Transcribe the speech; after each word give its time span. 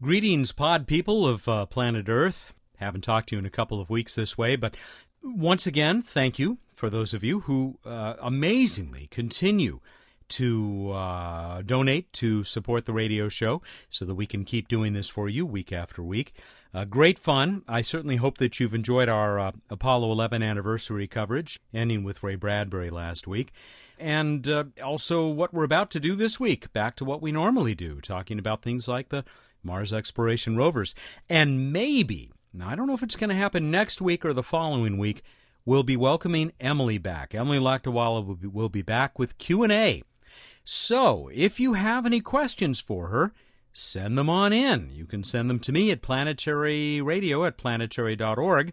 Greetings, 0.00 0.52
pod 0.52 0.86
people 0.86 1.26
of 1.26 1.48
uh, 1.48 1.66
planet 1.66 2.08
Earth. 2.08 2.54
Haven't 2.76 3.02
talked 3.02 3.30
to 3.30 3.34
you 3.34 3.40
in 3.40 3.46
a 3.46 3.50
couple 3.50 3.80
of 3.80 3.90
weeks 3.90 4.14
this 4.14 4.38
way, 4.38 4.54
but 4.54 4.76
once 5.24 5.66
again, 5.66 6.02
thank 6.02 6.38
you 6.38 6.58
for 6.72 6.88
those 6.88 7.14
of 7.14 7.24
you 7.24 7.40
who 7.40 7.80
uh, 7.84 8.14
amazingly 8.20 9.08
continue 9.10 9.80
to 10.28 10.92
uh, 10.92 11.62
donate 11.62 12.12
to 12.12 12.44
support 12.44 12.86
the 12.86 12.92
radio 12.92 13.28
show 13.28 13.60
so 13.90 14.04
that 14.04 14.14
we 14.14 14.24
can 14.24 14.44
keep 14.44 14.68
doing 14.68 14.92
this 14.92 15.08
for 15.08 15.28
you 15.28 15.44
week 15.44 15.72
after 15.72 16.00
week. 16.00 16.30
Uh, 16.72 16.84
great 16.84 17.18
fun. 17.18 17.62
I 17.66 17.82
certainly 17.82 18.16
hope 18.16 18.38
that 18.38 18.60
you've 18.60 18.74
enjoyed 18.74 19.08
our 19.08 19.40
uh, 19.40 19.52
Apollo 19.68 20.12
11 20.12 20.44
anniversary 20.44 21.08
coverage, 21.08 21.58
ending 21.74 22.04
with 22.04 22.22
Ray 22.22 22.36
Bradbury 22.36 22.90
last 22.90 23.26
week. 23.26 23.50
And 23.98 24.48
uh, 24.48 24.64
also 24.84 25.26
what 25.26 25.52
we're 25.52 25.64
about 25.64 25.90
to 25.90 25.98
do 25.98 26.14
this 26.14 26.38
week, 26.38 26.72
back 26.72 26.94
to 26.96 27.04
what 27.04 27.20
we 27.20 27.32
normally 27.32 27.74
do, 27.74 28.00
talking 28.00 28.38
about 28.38 28.62
things 28.62 28.86
like 28.86 29.08
the 29.08 29.24
Mars 29.62 29.92
exploration 29.92 30.56
rovers. 30.56 30.94
And 31.28 31.72
maybe, 31.72 32.32
now 32.52 32.68
I 32.68 32.76
don't 32.76 32.86
know 32.86 32.94
if 32.94 33.02
it's 33.02 33.16
going 33.16 33.30
to 33.30 33.36
happen 33.36 33.70
next 33.70 34.00
week 34.00 34.24
or 34.24 34.32
the 34.32 34.42
following 34.42 34.98
week, 34.98 35.22
we'll 35.64 35.82
be 35.82 35.96
welcoming 35.96 36.52
Emily 36.60 36.98
back. 36.98 37.34
Emily 37.34 37.58
Lakdawalla 37.58 38.26
will 38.26 38.36
be, 38.36 38.46
will 38.46 38.68
be 38.68 38.82
back 38.82 39.18
with 39.18 39.38
Q&A. 39.38 40.02
So, 40.64 41.30
if 41.32 41.58
you 41.58 41.72
have 41.74 42.04
any 42.04 42.20
questions 42.20 42.78
for 42.78 43.08
her, 43.08 43.32
send 43.72 44.18
them 44.18 44.28
on 44.28 44.52
in. 44.52 44.90
You 44.92 45.06
can 45.06 45.24
send 45.24 45.48
them 45.48 45.58
to 45.60 45.72
me 45.72 45.90
at 45.90 46.02
planetaryradio 46.02 47.46
at 47.46 47.56
planetary.org, 47.56 48.72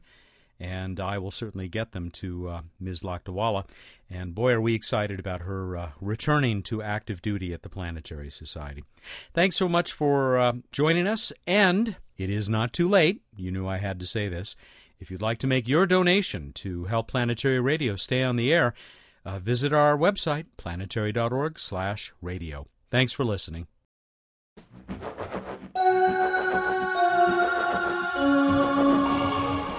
and 0.59 0.99
I 0.99 1.17
will 1.17 1.31
certainly 1.31 1.67
get 1.67 1.91
them 1.91 2.09
to 2.11 2.49
uh, 2.49 2.61
Ms. 2.79 3.01
Lakdawalla. 3.01 3.65
And 4.09 4.35
boy, 4.35 4.53
are 4.53 4.61
we 4.61 4.75
excited 4.75 5.19
about 5.19 5.41
her 5.41 5.77
uh, 5.77 5.89
returning 5.99 6.63
to 6.63 6.81
active 6.81 7.21
duty 7.21 7.53
at 7.53 7.63
the 7.63 7.69
Planetary 7.69 8.29
Society. 8.29 8.83
Thanks 9.33 9.55
so 9.55 9.67
much 9.67 9.91
for 9.91 10.37
uh, 10.37 10.53
joining 10.71 11.07
us, 11.07 11.33
and 11.45 11.95
it 12.17 12.29
is 12.29 12.49
not 12.49 12.73
too 12.73 12.87
late. 12.87 13.21
You 13.35 13.51
knew 13.51 13.67
I 13.67 13.77
had 13.77 13.99
to 13.99 14.05
say 14.05 14.29
this. 14.29 14.55
If 14.99 15.11
you'd 15.11 15.21
like 15.21 15.39
to 15.39 15.47
make 15.47 15.67
your 15.67 15.85
donation 15.85 16.53
to 16.53 16.85
help 16.85 17.07
Planetary 17.07 17.59
Radio 17.59 17.97
stay 17.97 18.23
on 18.23 18.37
the 18.37 18.53
air, 18.53 18.73
uh, 19.25 19.39
visit 19.39 19.73
our 19.73 19.97
website, 19.97 20.45
planetary.org/radio. 20.57 22.67
Thanks 22.89 23.11
for 23.11 23.25
listening. 23.25 23.67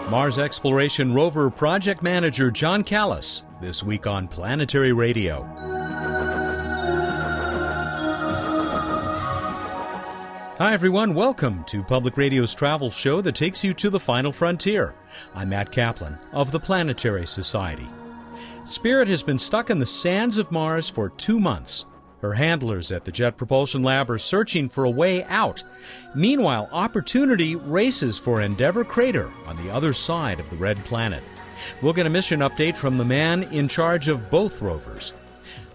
Mars 0.08 0.38
Exploration 0.38 1.12
Rover 1.12 1.50
Project 1.50 2.00
Manager 2.00 2.52
John 2.52 2.84
Callas 2.84 3.42
this 3.60 3.82
week 3.82 4.06
on 4.06 4.28
Planetary 4.28 4.92
Radio. 4.92 5.42
Hi, 10.58 10.72
everyone. 10.72 11.12
Welcome 11.12 11.64
to 11.64 11.82
Public 11.82 12.16
Radio's 12.16 12.54
travel 12.54 12.88
show 12.88 13.20
that 13.20 13.34
takes 13.34 13.64
you 13.64 13.74
to 13.74 13.90
the 13.90 13.98
final 13.98 14.30
frontier. 14.30 14.94
I'm 15.34 15.48
Matt 15.48 15.72
Kaplan 15.72 16.16
of 16.30 16.52
the 16.52 16.60
Planetary 16.60 17.26
Society. 17.26 17.88
Spirit 18.64 19.08
has 19.08 19.24
been 19.24 19.38
stuck 19.40 19.70
in 19.70 19.78
the 19.78 19.86
sands 19.86 20.38
of 20.38 20.52
Mars 20.52 20.88
for 20.88 21.10
two 21.10 21.40
months. 21.40 21.84
Her 22.20 22.32
handlers 22.34 22.90
at 22.90 23.04
the 23.04 23.12
Jet 23.12 23.36
Propulsion 23.36 23.82
Lab 23.82 24.10
are 24.10 24.18
searching 24.18 24.68
for 24.68 24.84
a 24.84 24.90
way 24.90 25.24
out. 25.24 25.62
Meanwhile, 26.14 26.68
Opportunity 26.72 27.56
races 27.56 28.18
for 28.18 28.40
Endeavour 28.40 28.84
Crater 28.84 29.30
on 29.46 29.56
the 29.56 29.70
other 29.70 29.92
side 29.92 30.40
of 30.40 30.48
the 30.50 30.56
Red 30.56 30.78
Planet. 30.84 31.22
We'll 31.82 31.92
get 31.92 32.06
a 32.06 32.10
mission 32.10 32.40
update 32.40 32.76
from 32.76 32.98
the 32.98 33.04
man 33.04 33.44
in 33.44 33.68
charge 33.68 34.08
of 34.08 34.30
both 34.30 34.62
rovers. 34.62 35.12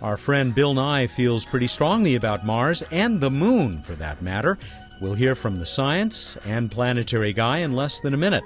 Our 0.02 0.17
friend 0.17 0.53
Bill 0.53 0.73
Nye 0.73 1.08
feels 1.08 1.45
pretty 1.45 1.67
strongly 1.67 2.16
about 2.16 2.45
Mars 2.45 2.84
and 2.92 3.22
the 3.22 3.31
Moon, 3.31 3.81
for 3.84 3.94
that 3.94 4.22
matter. 4.22 4.58
We'll 5.00 5.14
hear 5.14 5.36
from 5.36 5.56
the 5.56 5.66
science 5.66 6.38
and 6.45 6.72
planetary 6.72 7.34
guy 7.34 7.59
in 7.59 7.73
less 7.73 8.00
than 8.00 8.14
a 8.14 8.17
minute. 8.17 8.44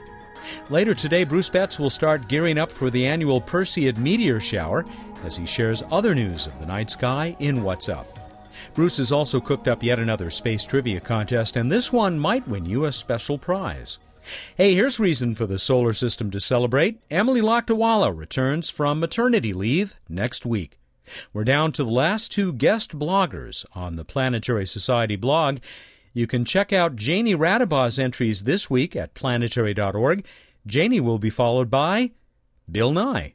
Later 0.69 0.93
today, 0.93 1.23
Bruce 1.23 1.49
Betts 1.49 1.79
will 1.79 1.89
start 1.89 2.27
gearing 2.27 2.57
up 2.57 2.71
for 2.71 2.89
the 2.89 3.05
annual 3.05 3.41
Perseid 3.41 3.97
meteor 3.97 4.39
shower 4.39 4.85
as 5.23 5.35
he 5.37 5.45
shares 5.45 5.83
other 5.91 6.13
news 6.13 6.47
of 6.47 6.59
the 6.59 6.65
night 6.65 6.89
sky 6.89 7.35
in 7.39 7.63
What's 7.63 7.89
Up. 7.89 8.19
Bruce 8.73 8.97
has 8.97 9.11
also 9.11 9.39
cooked 9.39 9.67
up 9.67 9.83
yet 9.83 9.99
another 9.99 10.29
space 10.29 10.63
trivia 10.63 10.99
contest, 10.99 11.55
and 11.55 11.71
this 11.71 11.91
one 11.91 12.17
might 12.17 12.47
win 12.47 12.65
you 12.65 12.85
a 12.85 12.91
special 12.91 13.37
prize. 13.37 13.99
Hey, 14.55 14.73
here's 14.73 14.99
reason 14.99 15.35
for 15.35 15.45
the 15.45 15.59
solar 15.59 15.93
system 15.93 16.31
to 16.31 16.39
celebrate. 16.39 16.99
Emily 17.11 17.41
Lakdawalla 17.41 18.15
returns 18.17 18.69
from 18.69 18.99
maternity 18.99 19.53
leave 19.53 19.95
next 20.09 20.45
week. 20.45 20.79
We're 21.31 21.43
down 21.43 21.71
to 21.73 21.83
the 21.83 21.91
last 21.91 22.31
two 22.31 22.51
guest 22.51 22.97
bloggers 22.97 23.65
on 23.73 23.95
the 23.95 24.05
Planetary 24.05 24.65
Society 24.65 25.15
blog. 25.15 25.59
You 26.15 26.27
can 26.27 26.45
check 26.45 26.71
out 26.71 26.95
Janie 26.95 27.35
Radebaugh's 27.35 27.99
entries 27.99 28.45
this 28.45 28.69
week 28.69 28.95
at 28.95 29.13
planetary.org. 29.15 30.25
Janie 30.65 31.01
will 31.01 31.19
be 31.19 31.29
followed 31.29 31.69
by 31.69 32.11
Bill 32.71 32.93
Nye. 32.93 33.33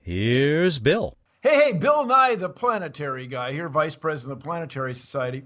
Here's 0.00 0.78
Bill. 0.78 1.16
Hey, 1.40 1.56
hey, 1.56 1.72
Bill 1.72 2.06
Nye, 2.06 2.36
the 2.36 2.48
planetary 2.48 3.26
guy 3.26 3.50
here, 3.52 3.68
Vice 3.68 3.96
President 3.96 4.34
of 4.34 4.38
the 4.38 4.44
Planetary 4.44 4.94
Society. 4.94 5.42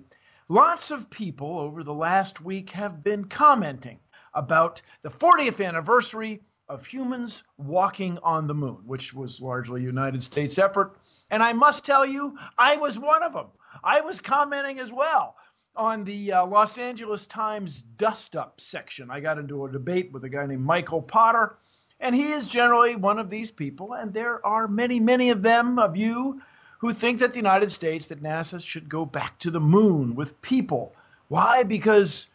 Lots 0.50 0.91
of 0.91 1.09
people 1.09 1.59
over 1.59 1.82
the 1.82 1.94
last 1.94 2.42
week 2.42 2.69
have 2.70 3.03
been 3.03 3.25
commenting 3.25 4.00
about 4.34 4.82
the 5.00 5.09
40th 5.09 5.66
anniversary 5.66 6.42
of 6.69 6.84
humans 6.84 7.44
walking 7.56 8.19
on 8.22 8.48
the 8.48 8.54
moon, 8.54 8.82
which 8.84 9.15
was 9.15 9.41
largely 9.41 9.81
a 9.81 9.86
United 9.86 10.22
States 10.22 10.59
effort. 10.59 10.98
And 11.31 11.42
I 11.42 11.54
must 11.54 11.86
tell 11.86 12.04
you, 12.04 12.36
I 12.59 12.76
was 12.76 12.98
one 12.98 13.22
of 13.22 13.32
them. 13.32 13.47
I 13.82 14.03
was 14.03 14.20
commenting 14.20 14.78
as 14.78 14.92
well 14.92 15.36
on 15.76 16.04
the 16.04 16.32
uh, 16.32 16.47
Los 16.47 16.78
Angeles 16.78 17.26
Times 17.26 17.82
dust 17.82 18.37
up 18.37 18.60
section. 18.60 19.10
I 19.10 19.20
got 19.20 19.38
into 19.38 19.64
a 19.64 19.70
debate 19.70 20.12
with 20.12 20.25
a 20.25 20.28
guy 20.28 20.47
named 20.47 20.64
Michael 20.64 21.03
Potter, 21.03 21.56
and 22.00 22.14
he 22.14 22.32
is 22.32 22.48
generally 22.48 22.97
one 22.97 23.19
of 23.19 23.31
these 23.31 23.50
people. 23.50 23.92
And 23.92 24.12
there 24.12 24.44
are 24.44 24.69
many, 24.69 25.00
many 25.00 25.31
of 25.31 25.42
them, 25.42 25.78
of 25.78 25.97
you, 25.97 26.42
who 26.78 26.92
think 26.92 27.19
that 27.20 27.32
the 27.32 27.38
United 27.38 27.70
States, 27.70 28.06
that 28.06 28.22
NASA 28.22 28.65
should 28.65 28.88
go 28.88 29.04
back 29.04 29.38
to 29.41 29.50
the 29.50 29.60
moon 29.60 30.15
with 30.15 30.41
people. 30.42 30.94
Why? 31.28 31.62
Because 31.62 32.28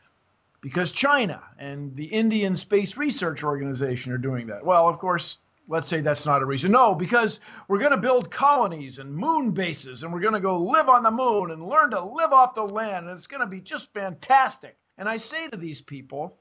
because 0.62 0.92
China 0.92 1.42
and 1.58 1.96
the 1.96 2.06
Indian 2.06 2.56
Space 2.56 2.96
Research 2.96 3.44
Organization 3.44 4.12
are 4.12 4.18
doing 4.18 4.48
that. 4.48 4.64
Well, 4.64 4.88
of 4.88 5.00
course, 5.00 5.40
let's 5.72 5.88
say 5.88 6.02
that's 6.02 6.26
not 6.26 6.42
a 6.42 6.46
reason. 6.46 6.72
No, 6.72 6.94
because 6.94 7.40
we're 7.68 7.80
going 7.80 7.92
to 7.92 7.98
build 7.98 8.30
colonies 8.30 9.00
and 9.00 9.16
moon 9.16 9.52
bases 9.52 10.04
and 10.04 10.12
we're 10.12 10.20
going 10.20 10.34
to 10.34 10.40
go 10.42 10.58
live 10.58 10.90
on 10.90 11.02
the 11.02 11.12
moon 11.12 11.52
and 11.52 11.68
learn 11.68 11.92
to 11.92 12.04
live 12.04 12.34
off 12.34 12.54
the 12.54 12.64
land 12.64 13.08
and 13.08 13.18
it's 13.18 13.26
going 13.26 13.42
to 13.42 13.48
be 13.48 13.62
just 13.62 13.94
fantastic. 13.94 14.76
And 14.98 15.08
I 15.08 15.18
say 15.18 15.48
to 15.48 15.58
these 15.58 15.82
people, 15.82 16.38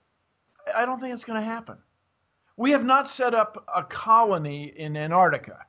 I 0.74 0.84
don't 0.84 1.00
think 1.00 1.14
it's 1.14 1.24
going 1.24 1.40
to 1.40 1.46
happen. 1.46 1.78
We 2.56 2.72
have 2.72 2.84
not 2.84 3.08
set 3.08 3.32
up 3.32 3.64
a 3.74 3.84
colony 3.84 4.64
in 4.64 4.96
Antarctica. 4.96 5.64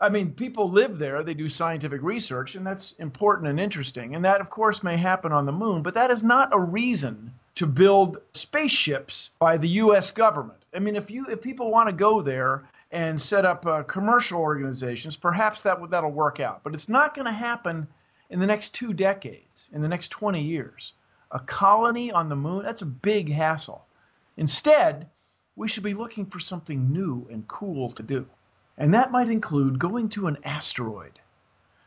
I 0.00 0.08
mean, 0.08 0.32
people 0.32 0.70
live 0.70 0.98
there, 0.98 1.22
they 1.22 1.34
do 1.34 1.48
scientific 1.48 2.02
research, 2.02 2.54
and 2.54 2.66
that's 2.66 2.92
important 2.92 3.48
and 3.48 3.60
interesting. 3.60 4.14
And 4.14 4.24
that, 4.24 4.40
of 4.40 4.48
course, 4.48 4.82
may 4.82 4.96
happen 4.96 5.30
on 5.30 5.46
the 5.46 5.52
moon, 5.52 5.82
but 5.82 5.94
that 5.94 6.10
is 6.10 6.22
not 6.22 6.54
a 6.54 6.58
reason 6.58 7.32
to 7.56 7.66
build 7.66 8.18
spaceships 8.32 9.30
by 9.38 9.56
the 9.56 9.68
U.S. 9.68 10.10
government. 10.10 10.64
I 10.74 10.78
mean, 10.78 10.96
if 10.96 11.10
you 11.10 11.26
if 11.26 11.42
people 11.42 11.70
want 11.70 11.88
to 11.88 11.94
go 11.94 12.22
there 12.22 12.64
and 12.92 13.20
set 13.20 13.46
up 13.46 13.66
uh, 13.66 13.82
commercial 13.84 14.38
organizations, 14.38 15.16
perhaps 15.16 15.62
that 15.62 15.78
that'll 15.90 16.10
work 16.10 16.38
out. 16.38 16.62
But 16.62 16.74
it's 16.74 16.90
not 16.90 17.14
going 17.14 17.24
to 17.24 17.32
happen 17.32 17.88
in 18.28 18.38
the 18.38 18.46
next 18.46 18.74
two 18.74 18.92
decades, 18.92 19.70
in 19.72 19.80
the 19.80 19.88
next 19.88 20.10
20 20.10 20.42
years. 20.42 20.92
A 21.30 21.40
colony 21.40 22.12
on 22.12 22.28
the 22.28 22.36
moon, 22.36 22.62
that's 22.62 22.82
a 22.82 22.86
big 22.86 23.32
hassle. 23.32 23.86
Instead, 24.36 25.08
we 25.56 25.68
should 25.68 25.82
be 25.82 25.94
looking 25.94 26.26
for 26.26 26.38
something 26.38 26.92
new 26.92 27.26
and 27.30 27.48
cool 27.48 27.90
to 27.92 28.02
do. 28.02 28.26
And 28.76 28.92
that 28.92 29.10
might 29.10 29.30
include 29.30 29.78
going 29.78 30.10
to 30.10 30.26
an 30.26 30.38
asteroid. 30.44 31.20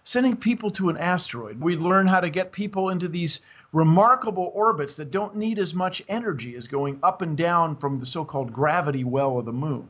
Sending 0.04 0.38
people 0.38 0.70
to 0.72 0.90
an 0.90 0.98
asteroid. 0.98 1.60
We'd 1.60 1.82
learn 1.82 2.08
how 2.08 2.20
to 2.20 2.30
get 2.30 2.52
people 2.52 2.90
into 2.90 3.08
these 3.08 3.42
remarkable 3.72 4.52
orbits 4.54 4.96
that 4.96 5.12
don't 5.12 5.36
need 5.36 5.60
as 5.60 5.74
much 5.74 6.04
energy 6.08 6.56
as 6.56 6.68
going 6.68 7.00
up 7.04 7.22
and 7.22 7.36
down 7.36 7.76
from 7.76 8.00
the 8.00 8.06
so 8.06 8.24
called 8.24 8.54
gravity 8.54 9.04
well 9.04 9.38
of 9.38 9.46
the 9.46 9.54
moon. 9.54 9.90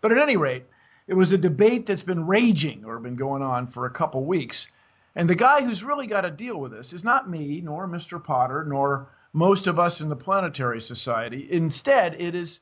But 0.00 0.12
at 0.12 0.18
any 0.18 0.36
rate, 0.36 0.64
it 1.06 1.14
was 1.14 1.32
a 1.32 1.38
debate 1.38 1.86
that's 1.86 2.02
been 2.02 2.26
raging 2.26 2.84
or 2.84 2.98
been 2.98 3.16
going 3.16 3.42
on 3.42 3.66
for 3.66 3.86
a 3.86 3.90
couple 3.90 4.24
weeks. 4.24 4.68
And 5.16 5.28
the 5.28 5.34
guy 5.34 5.62
who's 5.62 5.82
really 5.82 6.06
got 6.06 6.20
to 6.20 6.30
deal 6.30 6.58
with 6.58 6.72
this 6.72 6.92
is 6.92 7.02
not 7.02 7.28
me, 7.28 7.60
nor 7.62 7.88
Mr. 7.88 8.22
Potter, 8.22 8.64
nor 8.64 9.08
most 9.32 9.66
of 9.66 9.78
us 9.78 10.00
in 10.00 10.08
the 10.08 10.16
Planetary 10.16 10.80
Society. 10.80 11.48
Instead, 11.50 12.20
it 12.20 12.34
is 12.34 12.60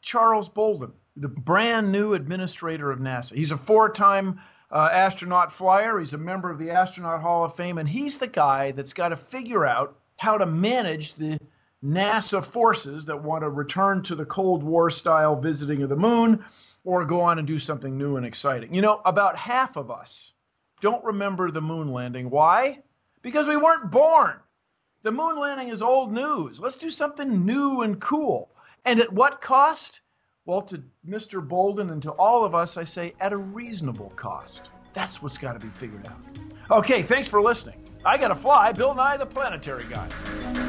Charles 0.00 0.48
Bolden, 0.48 0.92
the 1.16 1.28
brand 1.28 1.92
new 1.92 2.14
administrator 2.14 2.90
of 2.90 2.98
NASA. 2.98 3.34
He's 3.34 3.52
a 3.52 3.56
four 3.56 3.90
time 3.90 4.40
uh, 4.70 4.88
astronaut 4.90 5.52
flyer, 5.52 5.98
he's 5.98 6.14
a 6.14 6.18
member 6.18 6.50
of 6.50 6.58
the 6.58 6.70
Astronaut 6.70 7.20
Hall 7.20 7.44
of 7.44 7.54
Fame, 7.54 7.76
and 7.76 7.90
he's 7.90 8.18
the 8.18 8.26
guy 8.26 8.72
that's 8.72 8.94
got 8.94 9.10
to 9.10 9.16
figure 9.16 9.66
out 9.66 9.98
how 10.16 10.38
to 10.38 10.46
manage 10.46 11.14
the 11.14 11.38
NASA 11.84 12.42
forces 12.44 13.04
that 13.04 13.22
want 13.22 13.42
to 13.42 13.50
return 13.50 14.02
to 14.04 14.14
the 14.14 14.24
Cold 14.24 14.62
War 14.62 14.88
style 14.88 15.38
visiting 15.38 15.82
of 15.82 15.88
the 15.88 15.96
moon 15.96 16.44
or 16.84 17.04
go 17.04 17.20
on 17.20 17.38
and 17.38 17.46
do 17.46 17.58
something 17.58 17.96
new 17.96 18.16
and 18.16 18.26
exciting. 18.26 18.74
You 18.74 18.82
know, 18.82 19.00
about 19.04 19.36
half 19.36 19.76
of 19.76 19.90
us 19.90 20.32
don't 20.80 21.04
remember 21.04 21.50
the 21.50 21.62
moon 21.62 21.92
landing. 21.92 22.28
Why? 22.28 22.80
Because 23.22 23.46
we 23.46 23.56
weren't 23.56 23.90
born. 23.90 24.40
The 25.02 25.12
moon 25.12 25.38
landing 25.38 25.68
is 25.68 25.80
old 25.82 26.12
news. 26.12 26.60
Let's 26.60 26.76
do 26.76 26.90
something 26.90 27.44
new 27.46 27.82
and 27.82 28.00
cool. 28.00 28.50
And 28.84 29.00
at 29.00 29.12
what 29.12 29.40
cost? 29.40 30.00
Well, 30.44 30.62
to 30.62 30.82
Mr. 31.08 31.46
Bolden 31.46 31.90
and 31.90 32.02
to 32.02 32.10
all 32.12 32.44
of 32.44 32.54
us, 32.54 32.76
I 32.76 32.84
say 32.84 33.14
at 33.20 33.32
a 33.32 33.36
reasonable 33.36 34.12
cost. 34.16 34.70
That's 34.92 35.22
what's 35.22 35.38
got 35.38 35.52
to 35.52 35.64
be 35.64 35.72
figured 35.72 36.06
out. 36.06 36.78
Okay, 36.78 37.02
thanks 37.02 37.28
for 37.28 37.40
listening. 37.40 37.76
I 38.04 38.18
got 38.18 38.28
to 38.28 38.34
fly. 38.34 38.72
Bill 38.72 38.94
Nye, 38.94 39.16
the 39.16 39.26
planetary 39.26 39.84
guy. 39.88 40.61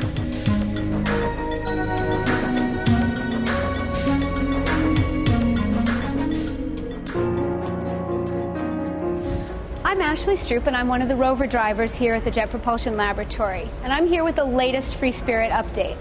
I'm 9.94 10.02
Ashley 10.02 10.34
Stroupe, 10.34 10.66
and 10.66 10.76
I'm 10.76 10.88
one 10.88 11.04
of 11.04 11.08
the 11.08 11.16
rover 11.16 11.46
drivers 11.46 11.94
here 11.94 12.16
at 12.16 12.24
the 12.24 12.32
Jet 12.32 12.50
Propulsion 12.50 12.98
Laboratory. 12.98 13.70
And 13.84 13.94
I'm 13.94 14.08
here 14.08 14.24
with 14.24 14.36
the 14.36 14.44
latest 14.44 14.96
Free 14.96 15.12
Spirit 15.12 15.52
update. 15.52 15.98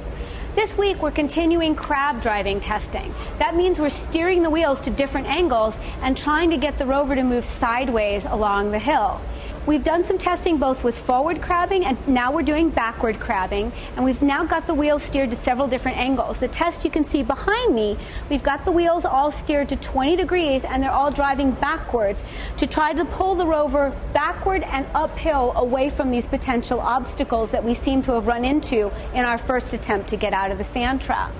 This 0.54 0.78
week, 0.78 1.02
we're 1.02 1.10
continuing 1.10 1.74
crab 1.74 2.22
driving 2.22 2.58
testing. 2.58 3.14
That 3.38 3.54
means 3.54 3.78
we're 3.78 3.90
steering 3.90 4.42
the 4.42 4.48
wheels 4.48 4.80
to 4.82 4.90
different 4.90 5.26
angles 5.26 5.76
and 6.00 6.16
trying 6.16 6.48
to 6.48 6.56
get 6.56 6.78
the 6.78 6.86
rover 6.86 7.14
to 7.14 7.22
move 7.22 7.44
sideways 7.44 8.24
along 8.24 8.70
the 8.70 8.78
hill. 8.78 9.20
We've 9.64 9.84
done 9.84 10.02
some 10.02 10.18
testing 10.18 10.58
both 10.58 10.82
with 10.82 10.98
forward 10.98 11.40
crabbing 11.40 11.84
and 11.84 11.96
now 12.08 12.32
we're 12.32 12.42
doing 12.42 12.68
backward 12.68 13.20
crabbing. 13.20 13.70
And 13.94 14.04
we've 14.04 14.20
now 14.20 14.44
got 14.44 14.66
the 14.66 14.74
wheels 14.74 15.04
steered 15.04 15.30
to 15.30 15.36
several 15.36 15.68
different 15.68 15.98
angles. 15.98 16.40
The 16.40 16.48
test 16.48 16.84
you 16.84 16.90
can 16.90 17.04
see 17.04 17.22
behind 17.22 17.72
me, 17.72 17.96
we've 18.28 18.42
got 18.42 18.64
the 18.64 18.72
wheels 18.72 19.04
all 19.04 19.30
steered 19.30 19.68
to 19.68 19.76
20 19.76 20.16
degrees 20.16 20.64
and 20.64 20.82
they're 20.82 20.90
all 20.90 21.12
driving 21.12 21.52
backwards 21.52 22.24
to 22.56 22.66
try 22.66 22.92
to 22.92 23.04
pull 23.04 23.36
the 23.36 23.46
rover 23.46 23.96
backward 24.12 24.64
and 24.64 24.84
uphill 24.94 25.52
away 25.54 25.90
from 25.90 26.10
these 26.10 26.26
potential 26.26 26.80
obstacles 26.80 27.52
that 27.52 27.62
we 27.62 27.74
seem 27.74 28.02
to 28.02 28.14
have 28.14 28.26
run 28.26 28.44
into 28.44 28.90
in 29.14 29.24
our 29.24 29.38
first 29.38 29.72
attempt 29.72 30.08
to 30.08 30.16
get 30.16 30.32
out 30.32 30.50
of 30.50 30.58
the 30.58 30.64
sand 30.64 31.00
trap. 31.00 31.32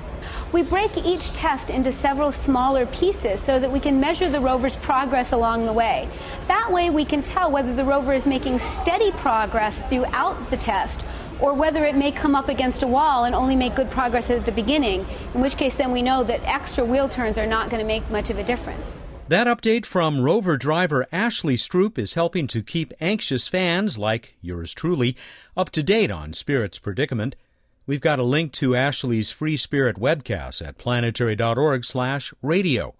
We 0.53 0.63
break 0.63 0.95
each 0.99 1.33
test 1.33 1.71
into 1.71 1.93
several 1.93 2.31
smaller 2.31 2.85
pieces 2.85 3.41
so 3.41 3.59
that 3.59 3.73
we 3.73 3.81
can 3.81 3.99
measure 3.99 4.29
the 4.29 4.39
rover's 4.39 4.77
progress 4.77 5.33
along 5.33 5.65
the 5.65 5.73
way. 5.73 6.07
That 6.47 6.71
way 6.71 6.91
we 6.91 7.07
can 7.07 7.23
tell 7.23 7.51
whether 7.51 7.75
the 7.75 7.85
rover 7.85 8.13
is 8.13 8.27
making 8.27 8.59
steady 8.59 9.13
progress 9.13 9.75
throughout 9.89 10.51
the 10.51 10.59
test 10.59 11.03
or 11.41 11.55
whether 11.55 11.87
it 11.87 11.97
may 11.97 12.13
come 12.13 12.35
up 12.35 12.51
against 12.51 12.83
a 12.83 12.87
wall 12.87 13.25
and 13.25 13.35
only 13.35 13.57
make 13.57 13.75
good 13.75 13.91
progress 13.91 14.29
at 14.29 14.45
the 14.45 14.53
beginning, 14.53 15.07
in 15.35 15.41
which 15.41 15.57
case 15.57 15.75
then 15.75 15.91
we 15.91 16.03
know 16.03 16.23
that 16.23 16.41
extra 16.45 16.85
wheel 16.85 17.09
turns 17.09 17.39
are 17.39 17.47
not 17.47 17.71
going 17.71 17.81
to 17.81 17.87
make 17.87 18.09
much 18.11 18.29
of 18.29 18.37
a 18.37 18.45
difference. 18.45 18.93
That 19.29 19.47
update 19.47 19.87
from 19.87 20.21
rover 20.21 20.59
driver 20.59 21.07
Ashley 21.11 21.57
Stroupe 21.57 21.99
is 21.99 22.13
helping 22.13 22.47
to 22.49 22.63
keep 22.63 22.93
anxious 23.01 23.49
fans 23.49 23.97
like 23.97 24.37
yours 24.43 24.75
truly 24.75 25.17
up 25.57 25.71
to 25.71 25.83
date 25.83 26.11
on 26.11 26.35
Spirit's 26.35 26.79
predicament. 26.79 27.37
We've 27.85 28.01
got 28.01 28.21
a 28.21 28.25
link 28.25 28.53
to 28.53 28.77
Ashley's 28.77 29.33
Free 29.33 29.57
Spirit 29.57 29.97
webcast 29.97 30.65
at 30.67 30.79
planetary.org/radio. 30.79 32.95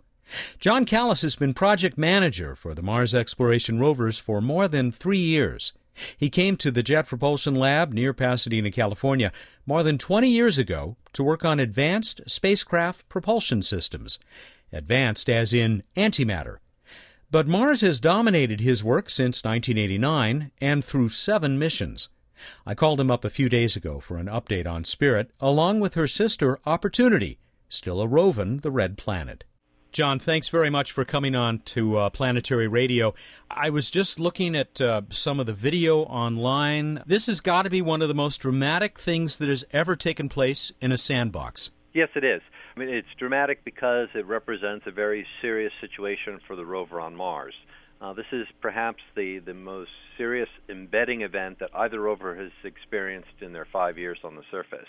John 0.59 0.85
Callas 0.85 1.23
has 1.23 1.37
been 1.37 1.55
project 1.55 1.97
manager 1.97 2.57
for 2.57 2.75
the 2.75 2.83
Mars 2.83 3.15
exploration 3.15 3.79
rovers 3.79 4.19
for 4.19 4.41
more 4.41 4.67
than 4.67 4.91
3 4.91 5.19
years. 5.19 5.73
He 6.17 6.31
came 6.31 6.57
to 6.57 6.71
the 6.71 6.83
Jet 6.83 7.07
Propulsion 7.07 7.55
Lab 7.55 7.93
near 7.93 8.13
Pasadena, 8.13 8.71
California, 8.71 9.33
more 9.67 9.83
than 9.83 9.99
20 9.99 10.29
years 10.29 10.59
ago 10.59 10.97
to 11.13 11.23
work 11.23 11.45
on 11.45 11.61
advanced 11.61 12.23
spacecraft 12.27 13.09
propulsion 13.09 13.63
systems. 13.63 14.19
Advanced 14.73 15.29
as 15.29 15.53
in 15.53 15.83
antimatter. 15.97 16.57
But 17.31 17.47
Mars 17.47 17.83
has 17.83 18.01
dominated 18.01 18.61
his 18.61 18.83
work 18.83 19.11
since 19.11 19.45
1989 19.45 20.51
and 20.61 20.85
through 20.85 21.11
seven 21.11 21.59
missions. 21.59 22.09
I 22.67 22.75
called 22.75 23.01
him 23.01 23.11
up 23.11 23.25
a 23.25 23.31
few 23.31 23.49
days 23.49 23.77
ago 23.77 24.01
for 24.01 24.17
an 24.17 24.27
update 24.27 24.67
on 24.67 24.85
Spirit, 24.85 25.31
along 25.41 25.81
with 25.81 25.95
her 25.95 26.07
sister, 26.07 26.59
Opportunity, 26.67 27.39
still 27.69 28.01
a 28.01 28.07
roving 28.07 28.59
the 28.59 28.71
red 28.71 28.97
planet. 28.99 29.45
John, 29.93 30.19
thanks 30.19 30.49
very 30.49 30.71
much 30.71 30.91
for 30.91 31.05
coming 31.05 31.35
on 31.35 31.59
to 31.67 31.99
uh, 31.99 32.11
Planetary 32.11 32.67
Radio. 32.67 33.13
I 33.51 33.69
was 33.69 33.91
just 33.91 34.19
looking 34.19 34.57
at 34.57 34.81
uh, 34.81 35.03
some 35.11 35.39
of 35.39 35.45
the 35.45 35.53
video 35.53 36.05
online. 36.05 37.03
This 37.05 37.27
has 37.27 37.43
got 37.43 37.65
to 37.65 37.71
be 37.71 37.83
one 37.83 38.01
of 38.01 38.09
the 38.09 38.15
most 38.15 38.39
dramatic 38.39 38.99
things 38.99 39.37
that 39.37 39.51
has 39.51 39.67
ever 39.71 39.95
taken 39.95 40.31
place 40.31 40.73
in 40.81 40.93
a 40.93 40.99
sandbox. 40.99 41.73
Yes, 41.93 42.09
it 42.15 42.25
is. 42.25 42.41
I 42.75 42.81
mean, 42.81 42.89
it's 42.89 43.09
dramatic 43.19 43.65
because 43.67 44.09
it 44.15 44.25
represents 44.25 44.87
a 44.87 44.91
very 44.91 45.27
serious 45.43 45.73
situation 45.79 46.41
for 46.47 46.57
the 46.57 46.65
rover 46.65 46.99
on 46.99 47.15
Mars. 47.15 47.55
Uh, 48.03 48.13
this 48.13 48.27
is 48.33 48.49
perhaps 48.61 49.01
the, 49.15 49.39
the 49.39 49.55
most 49.55 49.91
serious 50.19 50.49
embedding 50.69 51.23
event 51.23 51.61
that 51.61 51.71
either 51.73 52.01
rover 52.01 52.35
has 52.35 52.51
experienced 52.65 53.31
in 53.41 53.53
their 53.53 53.67
five 53.73 53.97
years 53.97 54.19
on 54.25 54.35
the 54.35 54.43
surface. 54.51 54.89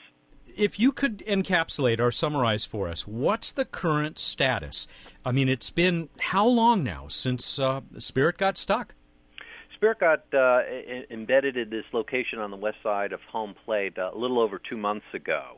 If 0.57 0.79
you 0.79 0.91
could 0.91 1.19
encapsulate 1.19 1.99
or 1.99 2.11
summarize 2.11 2.65
for 2.65 2.89
us, 2.89 3.07
what's 3.07 3.51
the 3.51 3.65
current 3.65 4.17
status? 4.17 4.87
I 5.23 5.31
mean, 5.31 5.47
it's 5.47 5.69
been 5.69 6.09
how 6.19 6.47
long 6.47 6.83
now 6.83 7.05
since 7.07 7.59
uh, 7.59 7.81
Spirit 7.99 8.39
got 8.39 8.57
stuck? 8.57 8.95
Spirit 9.75 9.99
got 9.99 10.23
uh, 10.33 10.61
embedded 11.11 11.55
in 11.55 11.69
this 11.69 11.85
location 11.93 12.39
on 12.39 12.49
the 12.49 12.57
west 12.57 12.77
side 12.81 13.13
of 13.13 13.21
home 13.21 13.53
plate 13.63 13.97
uh, 13.97 14.09
a 14.11 14.17
little 14.17 14.39
over 14.39 14.59
two 14.59 14.77
months 14.77 15.05
ago. 15.13 15.57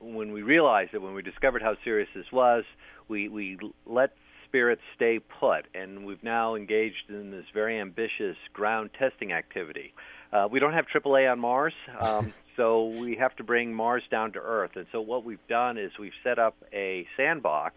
When 0.00 0.32
we 0.32 0.40
realized 0.42 0.94
it, 0.94 1.02
when 1.02 1.12
we 1.12 1.22
discovered 1.22 1.60
how 1.60 1.76
serious 1.84 2.08
this 2.14 2.32
was, 2.32 2.64
we, 3.08 3.28
we 3.28 3.58
let 3.84 4.12
spirits 4.48 4.82
stay 4.96 5.18
put, 5.18 5.66
and 5.74 6.04
we've 6.06 6.22
now 6.22 6.54
engaged 6.54 7.10
in 7.10 7.30
this 7.30 7.44
very 7.52 7.80
ambitious 7.80 8.36
ground 8.52 8.90
testing 8.98 9.32
activity. 9.32 9.92
Uh, 10.32 10.48
we 10.50 10.58
don't 10.60 10.72
have 10.72 10.86
AAA 10.86 11.30
on 11.30 11.38
Mars, 11.38 11.74
um, 12.00 12.32
so 12.56 12.86
we 12.86 13.16
have 13.16 13.34
to 13.36 13.44
bring 13.44 13.72
Mars 13.72 14.02
down 14.10 14.32
to 14.32 14.38
Earth. 14.38 14.72
And 14.74 14.86
so 14.92 15.00
what 15.00 15.24
we've 15.24 15.46
done 15.48 15.78
is 15.78 15.92
we've 15.98 16.12
set 16.24 16.38
up 16.38 16.56
a 16.72 17.06
sandbox 17.16 17.76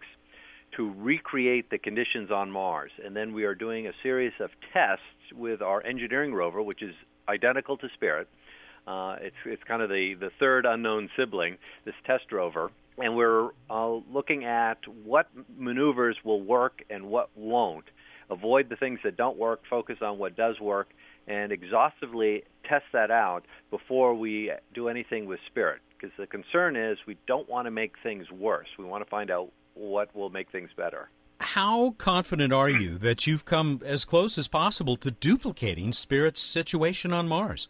to 0.76 0.92
recreate 0.98 1.70
the 1.70 1.78
conditions 1.78 2.30
on 2.30 2.50
Mars, 2.50 2.90
and 3.04 3.14
then 3.14 3.34
we 3.34 3.44
are 3.44 3.54
doing 3.54 3.86
a 3.86 3.92
series 4.02 4.32
of 4.40 4.50
tests 4.72 5.04
with 5.34 5.60
our 5.60 5.84
engineering 5.84 6.34
rover, 6.34 6.62
which 6.62 6.82
is 6.82 6.94
identical 7.28 7.76
to 7.76 7.88
Spirit. 7.94 8.28
Uh, 8.86 9.16
it's 9.20 9.36
it's 9.44 9.62
kind 9.64 9.80
of 9.80 9.88
the 9.90 10.14
the 10.18 10.30
third 10.40 10.66
unknown 10.66 11.08
sibling, 11.16 11.56
this 11.84 11.94
test 12.04 12.32
rover, 12.32 12.70
and 13.02 13.16
we're 13.16 13.50
uh, 13.68 13.94
looking 14.12 14.44
at 14.44 14.78
what 15.04 15.28
maneuvers 15.58 16.16
will 16.24 16.40
work 16.40 16.82
and 16.88 17.06
what 17.06 17.30
won't. 17.34 17.86
Avoid 18.30 18.68
the 18.68 18.76
things 18.76 19.00
that 19.02 19.16
don't 19.16 19.36
work, 19.36 19.62
focus 19.68 19.96
on 20.00 20.18
what 20.18 20.36
does 20.36 20.60
work, 20.60 20.88
and 21.26 21.50
exhaustively 21.50 22.44
test 22.68 22.84
that 22.92 23.10
out 23.10 23.44
before 23.70 24.14
we 24.14 24.52
do 24.72 24.88
anything 24.88 25.26
with 25.26 25.40
Spirit. 25.48 25.80
Because 25.90 26.14
the 26.16 26.28
concern 26.28 26.76
is 26.76 26.96
we 27.06 27.18
don't 27.26 27.48
want 27.48 27.66
to 27.66 27.72
make 27.72 27.94
things 28.02 28.30
worse. 28.30 28.68
We 28.78 28.84
want 28.84 29.04
to 29.04 29.10
find 29.10 29.30
out 29.32 29.50
what 29.74 30.14
will 30.14 30.30
make 30.30 30.52
things 30.52 30.70
better. 30.76 31.10
How 31.40 31.96
confident 31.98 32.52
are 32.52 32.70
you 32.70 32.98
that 32.98 33.26
you've 33.26 33.44
come 33.44 33.80
as 33.84 34.04
close 34.04 34.38
as 34.38 34.46
possible 34.46 34.96
to 34.98 35.10
duplicating 35.10 35.92
Spirit's 35.92 36.40
situation 36.40 37.12
on 37.12 37.26
Mars? 37.26 37.68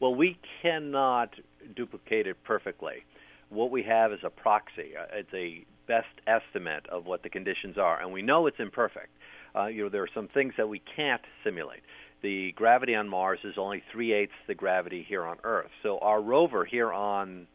Well, 0.00 0.14
we 0.14 0.38
cannot 0.62 1.34
duplicate 1.76 2.26
it 2.26 2.42
perfectly 2.44 3.04
what 3.50 3.70
we 3.70 3.82
have 3.82 4.12
is 4.12 4.20
a 4.24 4.30
proxy. 4.30 4.92
Uh, 4.98 5.06
it's 5.12 5.34
a 5.34 5.64
best 5.86 6.06
estimate 6.26 6.86
of 6.88 7.06
what 7.06 7.22
the 7.22 7.28
conditions 7.28 7.76
are, 7.78 8.00
and 8.00 8.12
we 8.12 8.22
know 8.22 8.46
it's 8.46 8.58
imperfect. 8.58 9.10
Uh, 9.54 9.66
you 9.66 9.84
know, 9.84 9.88
there 9.88 10.02
are 10.02 10.08
some 10.14 10.28
things 10.28 10.54
that 10.56 10.68
we 10.68 10.82
can't 10.96 11.22
simulate. 11.44 11.82
The 12.22 12.52
gravity 12.52 12.94
on 12.94 13.08
Mars 13.08 13.40
is 13.44 13.54
only 13.58 13.82
three 13.92 14.12
eighths 14.12 14.32
the 14.48 14.54
gravity 14.54 15.04
here 15.06 15.24
on 15.24 15.36
Earth. 15.44 15.70
So 15.82 15.98
our 15.98 16.20
rover 16.22 16.64
here 16.64 16.92
on 16.92 17.46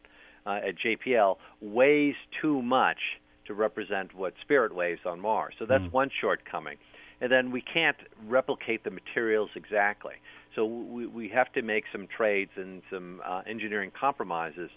uh, 0.46 0.60
at 0.68 0.74
JPL 0.78 1.36
weighs 1.60 2.14
too 2.40 2.62
much 2.62 2.98
to 3.46 3.54
represent 3.54 4.14
what 4.14 4.32
Spirit 4.40 4.74
weighs 4.74 5.00
on 5.04 5.20
Mars. 5.20 5.54
So 5.58 5.66
that's 5.66 5.82
mm. 5.84 5.92
one 5.92 6.10
shortcoming. 6.20 6.76
And 7.20 7.30
then 7.30 7.50
we 7.50 7.60
can't 7.60 7.96
replicate 8.26 8.84
the 8.84 8.90
materials 8.90 9.50
exactly. 9.56 10.14
So 10.54 10.64
we, 10.64 11.06
we 11.06 11.28
have 11.28 11.52
to 11.52 11.62
make 11.62 11.84
some 11.92 12.06
trades 12.06 12.52
and 12.56 12.82
some 12.90 13.20
uh, 13.26 13.42
engineering 13.46 13.90
compromises 13.98 14.70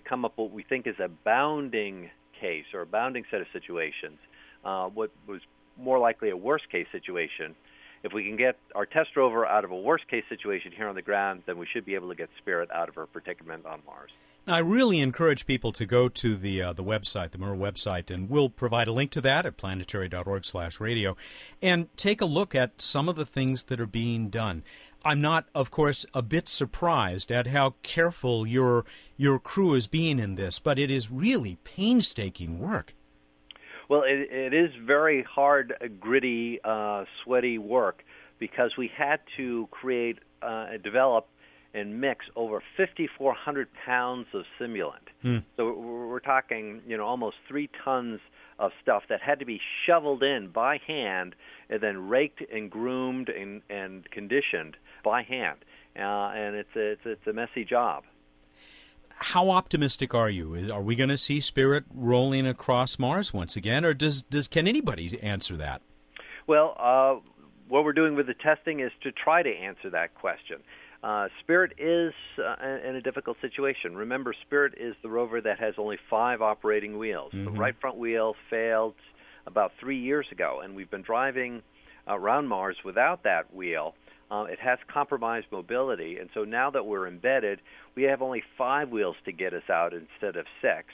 to 0.00 0.08
come 0.08 0.24
up 0.24 0.32
with 0.32 0.46
what 0.46 0.52
we 0.52 0.62
think 0.62 0.86
is 0.86 0.98
a 0.98 1.08
bounding 1.08 2.10
case 2.40 2.64
or 2.72 2.82
a 2.82 2.86
bounding 2.86 3.24
set 3.30 3.40
of 3.40 3.46
situations, 3.52 4.18
uh, 4.64 4.86
what 4.86 5.10
was 5.26 5.40
more 5.76 5.98
likely 5.98 6.30
a 6.30 6.36
worst 6.36 6.70
case 6.70 6.86
situation. 6.92 7.54
If 8.02 8.12
we 8.12 8.24
can 8.24 8.36
get 8.36 8.56
our 8.74 8.86
test 8.86 9.16
rover 9.16 9.44
out 9.44 9.64
of 9.64 9.72
a 9.72 9.76
worst 9.76 10.08
case 10.08 10.24
situation 10.28 10.72
here 10.76 10.88
on 10.88 10.94
the 10.94 11.02
ground, 11.02 11.42
then 11.46 11.58
we 11.58 11.66
should 11.66 11.84
be 11.84 11.94
able 11.94 12.08
to 12.08 12.14
get 12.14 12.28
Spirit 12.38 12.70
out 12.72 12.88
of 12.88 12.94
her 12.94 13.06
predicament 13.06 13.66
on 13.66 13.80
Mars. 13.86 14.10
I 14.46 14.60
really 14.60 15.00
encourage 15.00 15.44
people 15.44 15.72
to 15.72 15.84
go 15.84 16.08
to 16.08 16.34
the 16.34 16.62
uh, 16.62 16.72
the 16.72 16.82
website, 16.82 17.32
the 17.32 17.38
MER 17.38 17.54
website, 17.54 18.10
and 18.10 18.30
we'll 18.30 18.48
provide 18.48 18.88
a 18.88 18.92
link 18.92 19.10
to 19.10 19.20
that 19.20 19.44
at 19.44 19.58
planetary.org/radio, 19.58 21.16
and 21.60 21.94
take 21.98 22.22
a 22.22 22.24
look 22.24 22.54
at 22.54 22.80
some 22.80 23.10
of 23.10 23.16
the 23.16 23.26
things 23.26 23.64
that 23.64 23.78
are 23.78 23.86
being 23.86 24.30
done. 24.30 24.62
I'm 25.08 25.22
not, 25.22 25.46
of 25.54 25.70
course, 25.70 26.04
a 26.12 26.20
bit 26.20 26.50
surprised 26.50 27.32
at 27.32 27.46
how 27.46 27.76
careful 27.82 28.46
your 28.46 28.84
your 29.16 29.38
crew 29.38 29.72
is 29.72 29.86
being 29.86 30.18
in 30.18 30.34
this, 30.34 30.58
but 30.58 30.78
it 30.78 30.90
is 30.90 31.10
really 31.10 31.56
painstaking 31.64 32.58
work. 32.58 32.94
Well, 33.88 34.02
it, 34.02 34.30
it 34.30 34.52
is 34.52 34.70
very 34.84 35.22
hard, 35.22 35.72
gritty, 35.98 36.60
uh, 36.62 37.06
sweaty 37.24 37.56
work 37.56 38.04
because 38.38 38.72
we 38.76 38.90
had 38.94 39.20
to 39.38 39.66
create, 39.70 40.18
uh, 40.42 40.76
develop 40.84 41.26
and 41.72 42.02
mix 42.02 42.26
over 42.36 42.62
5,400 42.76 43.68
pounds 43.86 44.26
of 44.34 44.44
simulant. 44.60 45.08
Hmm. 45.22 45.38
So 45.56 45.72
we're 45.72 46.20
talking, 46.20 46.82
you 46.86 46.98
know, 46.98 47.06
almost 47.06 47.36
three 47.48 47.70
tons 47.82 48.20
of 48.58 48.72
stuff 48.82 49.04
that 49.08 49.22
had 49.22 49.38
to 49.38 49.46
be 49.46 49.58
shoveled 49.86 50.22
in 50.22 50.48
by 50.48 50.80
hand 50.86 51.34
and 51.70 51.80
then 51.80 52.08
raked 52.08 52.42
and 52.52 52.70
groomed 52.70 53.30
and, 53.30 53.62
and 53.70 54.10
conditioned 54.10 54.76
by 55.02 55.22
hand. 55.22 55.58
Uh, 55.96 56.30
and 56.34 56.56
it's 56.56 56.76
a, 56.76 56.92
it's, 56.92 57.02
it's 57.04 57.26
a 57.26 57.32
messy 57.32 57.64
job. 57.64 58.04
How 59.20 59.50
optimistic 59.50 60.14
are 60.14 60.30
you? 60.30 60.72
Are 60.72 60.82
we 60.82 60.94
going 60.94 61.08
to 61.08 61.18
see 61.18 61.40
Spirit 61.40 61.84
rolling 61.92 62.46
across 62.46 62.98
Mars 62.98 63.34
once 63.34 63.56
again, 63.56 63.84
or 63.84 63.92
does 63.92 64.22
does 64.22 64.46
can 64.46 64.68
anybody 64.68 65.18
answer 65.20 65.56
that? 65.56 65.82
Well, 66.46 66.76
uh, 66.78 67.16
what 67.68 67.84
we're 67.84 67.92
doing 67.92 68.14
with 68.14 68.28
the 68.28 68.34
testing 68.34 68.78
is 68.78 68.92
to 69.02 69.10
try 69.10 69.42
to 69.42 69.50
answer 69.50 69.90
that 69.90 70.14
question. 70.14 70.58
Uh, 71.02 71.28
Spirit 71.40 71.72
is 71.78 72.12
uh, 72.38 72.56
in 72.88 72.96
a 72.96 73.00
difficult 73.00 73.36
situation. 73.40 73.96
Remember, 73.96 74.32
Spirit 74.46 74.74
is 74.78 74.94
the 75.02 75.08
rover 75.08 75.40
that 75.40 75.58
has 75.58 75.74
only 75.78 75.98
five 76.08 76.40
operating 76.40 76.98
wheels. 76.98 77.32
The 77.32 77.50
right 77.50 77.74
front 77.80 77.98
wheel 77.98 78.34
failed 78.50 78.94
about 79.46 79.72
three 79.80 79.98
years 79.98 80.26
ago, 80.32 80.60
and 80.62 80.74
we've 80.74 80.90
been 80.90 81.02
driving 81.02 81.62
around 82.08 82.48
Mars 82.48 82.76
without 82.84 83.22
that 83.24 83.54
wheel. 83.54 83.94
Uh, 84.30 84.44
it 84.44 84.58
has 84.60 84.78
compromised 84.92 85.46
mobility, 85.50 86.18
and 86.18 86.28
so 86.34 86.44
now 86.44 86.70
that 86.70 86.84
we're 86.84 87.08
embedded, 87.08 87.60
we 87.94 88.02
have 88.02 88.20
only 88.20 88.42
five 88.58 88.90
wheels 88.90 89.16
to 89.24 89.32
get 89.32 89.54
us 89.54 89.70
out 89.70 89.92
instead 89.94 90.36
of 90.36 90.44
six. 90.60 90.88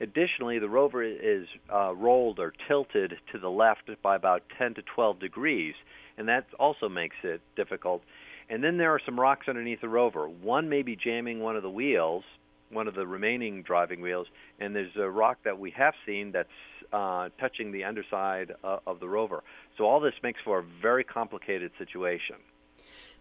Additionally, 0.00 0.58
the 0.58 0.68
rover 0.68 1.02
is 1.04 1.46
uh, 1.72 1.94
rolled 1.94 2.40
or 2.40 2.52
tilted 2.66 3.14
to 3.30 3.38
the 3.38 3.48
left 3.48 3.88
by 4.02 4.16
about 4.16 4.42
10 4.58 4.74
to 4.74 4.82
12 4.94 5.20
degrees, 5.20 5.74
and 6.18 6.28
that 6.28 6.46
also 6.58 6.88
makes 6.88 7.14
it 7.22 7.40
difficult. 7.54 8.02
And 8.50 8.64
then 8.64 8.78
there 8.78 8.90
are 8.92 9.00
some 9.06 9.18
rocks 9.18 9.46
underneath 9.48 9.80
the 9.80 9.88
rover. 9.88 10.28
One 10.28 10.68
may 10.68 10.82
be 10.82 10.96
jamming 10.96 11.38
one 11.38 11.54
of 11.54 11.62
the 11.62 11.70
wheels, 11.70 12.24
one 12.70 12.88
of 12.88 12.94
the 12.96 13.06
remaining 13.06 13.62
driving 13.62 14.00
wheels, 14.00 14.26
and 14.58 14.74
there's 14.74 14.96
a 14.96 15.08
rock 15.08 15.38
that 15.44 15.58
we 15.58 15.70
have 15.70 15.94
seen 16.04 16.32
that's 16.32 16.48
uh, 16.92 17.28
touching 17.38 17.70
the 17.70 17.84
underside 17.84 18.52
uh, 18.64 18.78
of 18.86 18.98
the 18.98 19.08
rover. 19.08 19.42
So 19.78 19.84
all 19.84 20.00
this 20.00 20.14
makes 20.22 20.40
for 20.44 20.58
a 20.58 20.64
very 20.82 21.04
complicated 21.04 21.70
situation. 21.78 22.36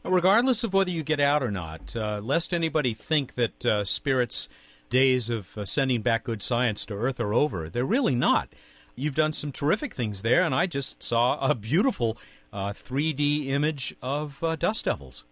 Regardless 0.03 0.63
of 0.63 0.73
whether 0.73 0.89
you 0.89 1.03
get 1.03 1.19
out 1.19 1.43
or 1.43 1.51
not, 1.51 1.95
uh, 1.95 2.19
lest 2.23 2.53
anybody 2.53 2.93
think 2.95 3.35
that 3.35 3.65
uh, 3.65 3.85
Spirit's 3.85 4.49
days 4.89 5.29
of 5.29 5.55
uh, 5.57 5.63
sending 5.63 6.01
back 6.01 6.23
good 6.23 6.41
science 6.41 6.85
to 6.85 6.95
Earth 6.95 7.19
are 7.19 7.33
over, 7.33 7.69
they're 7.69 7.85
really 7.85 8.15
not. 8.15 8.49
You've 8.95 9.15
done 9.15 9.31
some 9.31 9.51
terrific 9.51 9.93
things 9.93 10.23
there, 10.23 10.43
and 10.43 10.55
I 10.55 10.65
just 10.65 11.03
saw 11.03 11.39
a 11.39 11.53
beautiful 11.53 12.17
uh, 12.51 12.73
3D 12.73 13.47
image 13.47 13.95
of 14.01 14.43
uh, 14.43 14.55
dust 14.55 14.85
devils. 14.85 15.23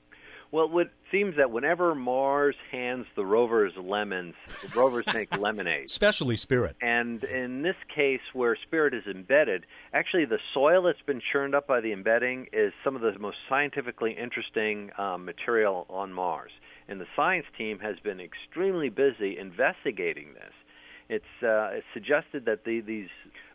Well, 0.52 0.80
it 0.80 0.92
seems 1.12 1.36
that 1.38 1.52
whenever 1.52 1.94
Mars 1.94 2.56
hands 2.72 3.06
the 3.16 3.24
rovers 3.24 3.74
lemons, 3.78 4.34
the 4.62 4.80
rovers 4.80 5.06
make 5.14 5.36
lemonade. 5.38 5.86
Especially 5.86 6.38
Spirit. 6.38 6.76
And 6.82 7.24
in 7.24 7.62
this 7.62 7.76
case, 7.94 8.22
where 8.34 8.56
Spirit 8.56 8.94
is 8.96 9.04
embedded, 9.06 9.66
actually 9.94 10.26
the 10.26 10.40
soil 10.54 10.84
that's 10.84 11.02
been 11.06 11.22
churned 11.32 11.54
up 11.54 11.68
by 11.68 11.82
the 11.82 11.92
embedding 11.94 12.48
is 12.52 12.74
some 12.84 12.96
of 12.96 13.02
the 13.02 13.18
most 13.20 13.38
scientifically 13.48 14.14
interesting 14.20 14.90
um, 14.98 15.24
material 15.26 15.86
on 15.90 16.12
Mars. 16.12 16.52
And 16.88 17.00
the 17.00 17.08
science 17.16 17.46
team 17.56 17.78
has 17.80 17.98
been 18.00 18.20
extremely 18.20 18.90
busy 18.90 19.38
investigating 19.38 20.34
this. 20.34 20.54
It's, 21.10 21.44
uh, 21.44 21.78
it's 21.78 21.88
suggested 21.94 22.46
that 22.46 22.66
the, 22.66 22.82
these 22.82 23.10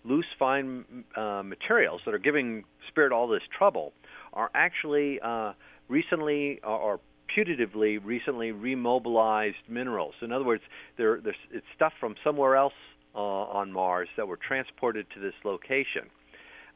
loose, 0.05 0.27
fine 0.39 1.05
uh, 1.17 1.43
materials 1.45 2.03
that 2.05 2.15
are 2.15 2.19
giving 2.19 2.65
Spirit 2.89 3.13
all 3.13 3.27
this 3.27 3.43
trouble 3.57 3.93
are 4.33 4.51
actually 4.55 5.21
uh, 5.21 5.53
recently 5.89 6.61
or 6.63 7.01
putatively 7.37 7.99
recently 8.05 8.53
remobilized 8.53 9.55
minerals. 9.69 10.15
In 10.23 10.33
other 10.33 10.45
words, 10.45 10.63
it's 10.99 11.67
stuff 11.75 11.93
from 11.99 12.15
somewhere 12.23 12.57
else 12.57 12.75
uh, 13.15 13.19
on 13.19 13.73
Mars 13.73 14.09
that 14.17 14.27
were 14.27 14.37
transported 14.37 15.07
to 15.15 15.21
this 15.21 15.35
location. 15.45 16.11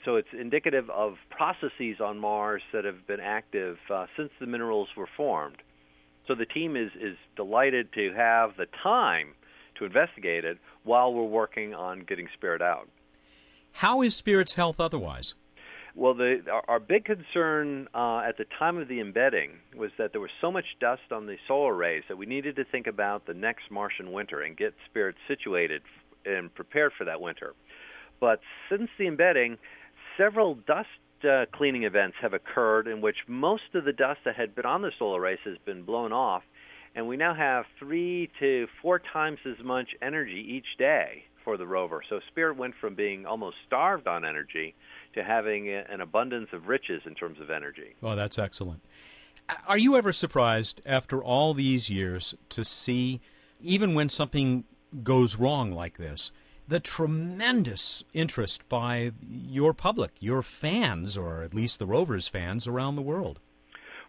So 0.04 0.16
it's 0.16 0.28
indicative 0.38 0.88
of 0.90 1.14
processes 1.30 1.96
on 2.02 2.18
Mars 2.18 2.62
that 2.72 2.84
have 2.84 3.06
been 3.06 3.20
active 3.20 3.78
uh, 3.92 4.06
since 4.16 4.30
the 4.40 4.46
minerals 4.46 4.88
were 4.96 5.08
formed. 5.16 5.56
So 6.26 6.34
the 6.34 6.46
team 6.46 6.76
is, 6.76 6.90
is 7.00 7.16
delighted 7.36 7.92
to 7.94 8.12
have 8.14 8.50
the 8.56 8.66
time 8.82 9.34
to 9.78 9.84
investigate 9.84 10.44
it 10.44 10.58
while 10.84 11.12
we're 11.12 11.24
working 11.24 11.74
on 11.74 12.04
getting 12.06 12.28
Spirit 12.34 12.62
out. 12.62 12.88
How 13.72 14.02
is 14.02 14.14
Spirit's 14.14 14.54
health 14.54 14.78
otherwise? 14.78 15.34
Well, 15.98 16.14
the, 16.14 16.42
our, 16.68 16.78
big 16.78 17.04
concern 17.06 17.88
uh, 17.92 18.18
at 18.18 18.38
the 18.38 18.44
time 18.56 18.78
of 18.78 18.86
the 18.86 19.00
embedding 19.00 19.54
was 19.76 19.90
that 19.98 20.12
there 20.12 20.20
was 20.20 20.30
so 20.40 20.52
much 20.52 20.64
dust 20.80 21.10
on 21.10 21.26
the 21.26 21.34
solar 21.48 21.74
arrays 21.74 22.04
that 22.06 22.16
we 22.16 22.24
needed 22.24 22.54
to 22.54 22.64
think 22.64 22.86
about 22.86 23.26
the 23.26 23.34
next 23.34 23.64
Martian 23.68 24.12
winter 24.12 24.40
and 24.40 24.56
get 24.56 24.74
Spirit 24.88 25.16
situated 25.26 25.82
and 26.24 26.54
prepared 26.54 26.92
for 26.96 27.04
that 27.04 27.20
winter. 27.20 27.52
But 28.20 28.38
since 28.70 28.88
the 28.96 29.08
embedding, 29.08 29.58
several 30.16 30.54
dust 30.54 30.86
uh, 31.28 31.46
cleaning 31.52 31.82
events 31.82 32.16
have 32.22 32.32
occurred 32.32 32.86
in 32.86 33.00
which 33.00 33.16
most 33.26 33.74
of 33.74 33.84
the 33.84 33.92
dust 33.92 34.20
that 34.24 34.36
had 34.36 34.54
been 34.54 34.66
on 34.66 34.82
the 34.82 34.92
solar 35.00 35.20
arrays 35.20 35.40
has 35.44 35.56
been 35.66 35.82
blown 35.82 36.12
off, 36.12 36.44
and 36.94 37.08
we 37.08 37.16
now 37.16 37.34
have 37.34 37.64
three 37.76 38.30
to 38.38 38.68
four 38.80 39.00
times 39.00 39.40
as 39.44 39.64
much 39.64 39.88
energy 40.00 40.46
each 40.48 40.78
day 40.78 41.24
for 41.48 41.56
the 41.56 41.66
rover. 41.66 42.02
So 42.10 42.20
Spirit 42.28 42.58
went 42.58 42.74
from 42.78 42.94
being 42.94 43.24
almost 43.24 43.56
starved 43.66 44.06
on 44.06 44.22
energy 44.22 44.74
to 45.14 45.24
having 45.24 45.70
an 45.70 46.02
abundance 46.02 46.50
of 46.52 46.68
riches 46.68 47.00
in 47.06 47.14
terms 47.14 47.40
of 47.40 47.48
energy. 47.48 47.94
Oh, 48.02 48.14
that's 48.14 48.38
excellent. 48.38 48.82
Are 49.66 49.78
you 49.78 49.96
ever 49.96 50.12
surprised 50.12 50.82
after 50.84 51.24
all 51.24 51.54
these 51.54 51.88
years 51.88 52.34
to 52.50 52.64
see, 52.64 53.22
even 53.62 53.94
when 53.94 54.10
something 54.10 54.64
goes 55.02 55.36
wrong 55.36 55.72
like 55.72 55.96
this, 55.96 56.32
the 56.68 56.80
tremendous 56.80 58.04
interest 58.12 58.68
by 58.68 59.12
your 59.26 59.72
public, 59.72 60.10
your 60.20 60.42
fans, 60.42 61.16
or 61.16 61.42
at 61.42 61.54
least 61.54 61.78
the 61.78 61.86
rovers' 61.86 62.28
fans 62.28 62.66
around 62.66 62.96
the 62.96 63.00
world? 63.00 63.40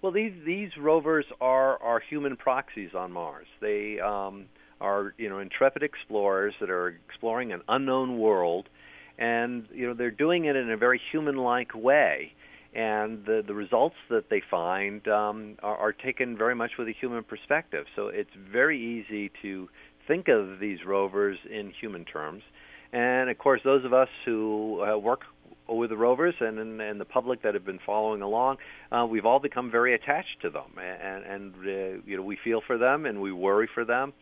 Well, 0.01 0.11
these 0.11 0.33
these 0.45 0.71
rovers 0.77 1.25
are 1.39 1.81
are 1.81 2.01
human 2.01 2.35
proxies 2.35 2.93
on 2.93 3.13
Mars. 3.13 3.47
They 3.61 3.97
um, 4.01 4.47
are 4.81 5.13
you 5.17 5.29
know 5.29 5.39
intrepid 5.39 5.83
explorers 5.83 6.53
that 6.59 6.69
are 6.69 6.99
exploring 7.07 7.51
an 7.51 7.61
unknown 7.67 8.19
world, 8.19 8.69
and 9.17 9.65
you 9.73 9.87
know 9.87 9.93
they're 9.93 10.11
doing 10.11 10.45
it 10.45 10.55
in 10.55 10.69
a 10.71 10.77
very 10.77 11.01
human-like 11.11 11.73
way. 11.75 12.33
And 12.73 13.25
the 13.25 13.43
the 13.45 13.55
results 13.55 13.95
that 14.09 14.29
they 14.29 14.41
find 14.49 15.07
um, 15.07 15.55
are, 15.63 15.77
are 15.77 15.93
taken 15.93 16.37
very 16.37 16.53
much 16.53 16.71
with 16.77 16.87
a 16.87 16.93
human 16.93 17.23
perspective. 17.23 17.85
So 17.95 18.07
it's 18.07 18.29
very 18.51 18.79
easy 18.79 19.31
to 19.41 19.67
think 20.07 20.27
of 20.27 20.59
these 20.59 20.79
rovers 20.85 21.37
in 21.49 21.71
human 21.79 22.05
terms. 22.05 22.43
And 22.91 23.29
of 23.29 23.37
course, 23.37 23.61
those 23.63 23.85
of 23.85 23.93
us 23.93 24.09
who 24.25 24.83
uh, 24.83 24.97
work 24.97 25.21
with 25.67 25.91
the 25.91 25.97
rovers 25.97 26.33
and, 26.39 26.57
and, 26.57 26.81
and 26.81 26.99
the 26.99 27.05
public 27.05 27.43
that 27.43 27.53
have 27.53 27.65
been 27.65 27.79
following 27.85 28.21
along, 28.21 28.57
uh, 28.91 29.05
we've 29.05 29.25
all 29.25 29.39
become 29.39 29.69
very 29.69 29.93
attached 29.93 30.41
to 30.41 30.49
them, 30.49 30.71
and, 30.77 31.23
and 31.23 31.53
uh, 31.55 32.01
you 32.05 32.17
know 32.17 32.23
we 32.23 32.37
feel 32.43 32.61
for 32.65 32.77
them 32.77 33.05
and 33.05 33.21
we 33.21 33.31
worry 33.31 33.69
for 33.73 33.85
them, 33.85 34.13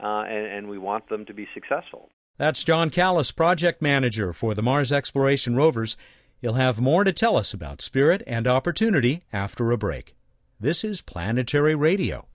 uh, 0.00 0.24
and, 0.28 0.46
and 0.46 0.68
we 0.68 0.78
want 0.78 1.08
them 1.08 1.24
to 1.26 1.34
be 1.34 1.46
successful. 1.54 2.10
That's 2.36 2.64
John 2.64 2.90
Callas, 2.90 3.30
project 3.30 3.80
manager 3.80 4.32
for 4.32 4.54
the 4.54 4.62
Mars 4.62 4.90
Exploration 4.90 5.54
Rovers. 5.54 5.96
He'll 6.40 6.54
have 6.54 6.80
more 6.80 7.04
to 7.04 7.12
tell 7.12 7.36
us 7.36 7.54
about 7.54 7.80
spirit 7.80 8.22
and 8.26 8.46
opportunity 8.46 9.22
after 9.32 9.70
a 9.70 9.78
break. 9.78 10.14
This 10.58 10.84
is 10.84 11.00
Planetary 11.00 11.74
Radio. 11.74 12.26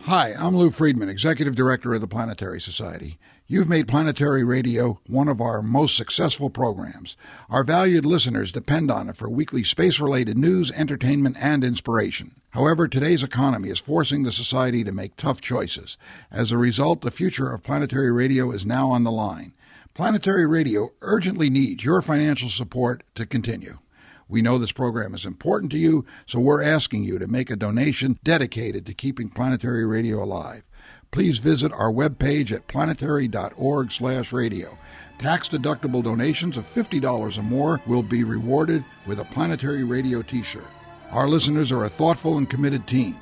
Hi, 0.00 0.34
I'm 0.38 0.54
Lou 0.54 0.70
Friedman, 0.70 1.08
Executive 1.08 1.54
Director 1.54 1.94
of 1.94 2.02
the 2.02 2.06
Planetary 2.06 2.60
Society. 2.60 3.18
You've 3.46 3.70
made 3.70 3.88
Planetary 3.88 4.44
Radio 4.44 5.00
one 5.06 5.28
of 5.28 5.40
our 5.40 5.62
most 5.62 5.96
successful 5.96 6.50
programs. 6.50 7.16
Our 7.48 7.64
valued 7.64 8.04
listeners 8.04 8.52
depend 8.52 8.90
on 8.90 9.08
it 9.08 9.16
for 9.16 9.30
weekly 9.30 9.64
space 9.64 9.98
related 10.00 10.36
news, 10.36 10.70
entertainment, 10.72 11.38
and 11.40 11.64
inspiration. 11.64 12.34
However, 12.50 12.86
today's 12.86 13.22
economy 13.22 13.70
is 13.70 13.78
forcing 13.78 14.24
the 14.24 14.30
Society 14.30 14.84
to 14.84 14.92
make 14.92 15.16
tough 15.16 15.40
choices. 15.40 15.96
As 16.30 16.52
a 16.52 16.58
result, 16.58 17.00
the 17.00 17.10
future 17.10 17.50
of 17.50 17.62
Planetary 17.62 18.12
Radio 18.12 18.50
is 18.50 18.66
now 18.66 18.90
on 18.90 19.04
the 19.04 19.10
line. 19.10 19.54
Planetary 19.94 20.46
Radio 20.46 20.90
urgently 21.00 21.48
needs 21.48 21.82
your 21.82 22.02
financial 22.02 22.50
support 22.50 23.04
to 23.14 23.24
continue. 23.24 23.78
We 24.28 24.42
know 24.42 24.58
this 24.58 24.72
program 24.72 25.14
is 25.14 25.24
important 25.26 25.70
to 25.72 25.78
you, 25.78 26.04
so 26.26 26.38
we're 26.40 26.62
asking 26.62 27.04
you 27.04 27.18
to 27.18 27.26
make 27.26 27.50
a 27.50 27.56
donation 27.56 28.18
dedicated 28.24 28.86
to 28.86 28.94
keeping 28.94 29.28
Planetary 29.28 29.84
Radio 29.84 30.22
alive. 30.22 30.62
Please 31.10 31.38
visit 31.38 31.70
our 31.72 31.92
webpage 31.92 32.50
at 32.50 32.66
planetary.org/radio. 32.66 34.78
Tax-deductible 35.18 36.02
donations 36.02 36.56
of 36.56 36.64
$50 36.66 37.38
or 37.38 37.42
more 37.42 37.82
will 37.86 38.02
be 38.02 38.24
rewarded 38.24 38.82
with 39.06 39.20
a 39.20 39.24
Planetary 39.24 39.84
Radio 39.84 40.22
t-shirt. 40.22 40.66
Our 41.10 41.28
listeners 41.28 41.70
are 41.70 41.84
a 41.84 41.90
thoughtful 41.90 42.36
and 42.36 42.50
committed 42.50 42.88
team. 42.88 43.16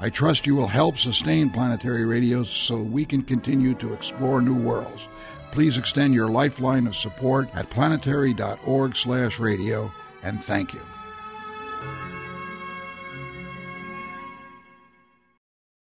I 0.00 0.08
trust 0.08 0.46
you 0.46 0.54
will 0.54 0.68
help 0.68 0.96
sustain 0.98 1.50
Planetary 1.50 2.06
Radio 2.06 2.44
so 2.44 2.78
we 2.78 3.04
can 3.04 3.20
continue 3.22 3.74
to 3.74 3.92
explore 3.92 4.40
new 4.40 4.54
worlds. 4.54 5.06
Please 5.52 5.76
extend 5.76 6.14
your 6.14 6.28
lifeline 6.28 6.86
of 6.86 6.96
support 6.96 7.50
at 7.54 7.68
planetary.org/radio 7.70 9.92
and 10.24 10.42
thank 10.42 10.72
you. 10.72 10.80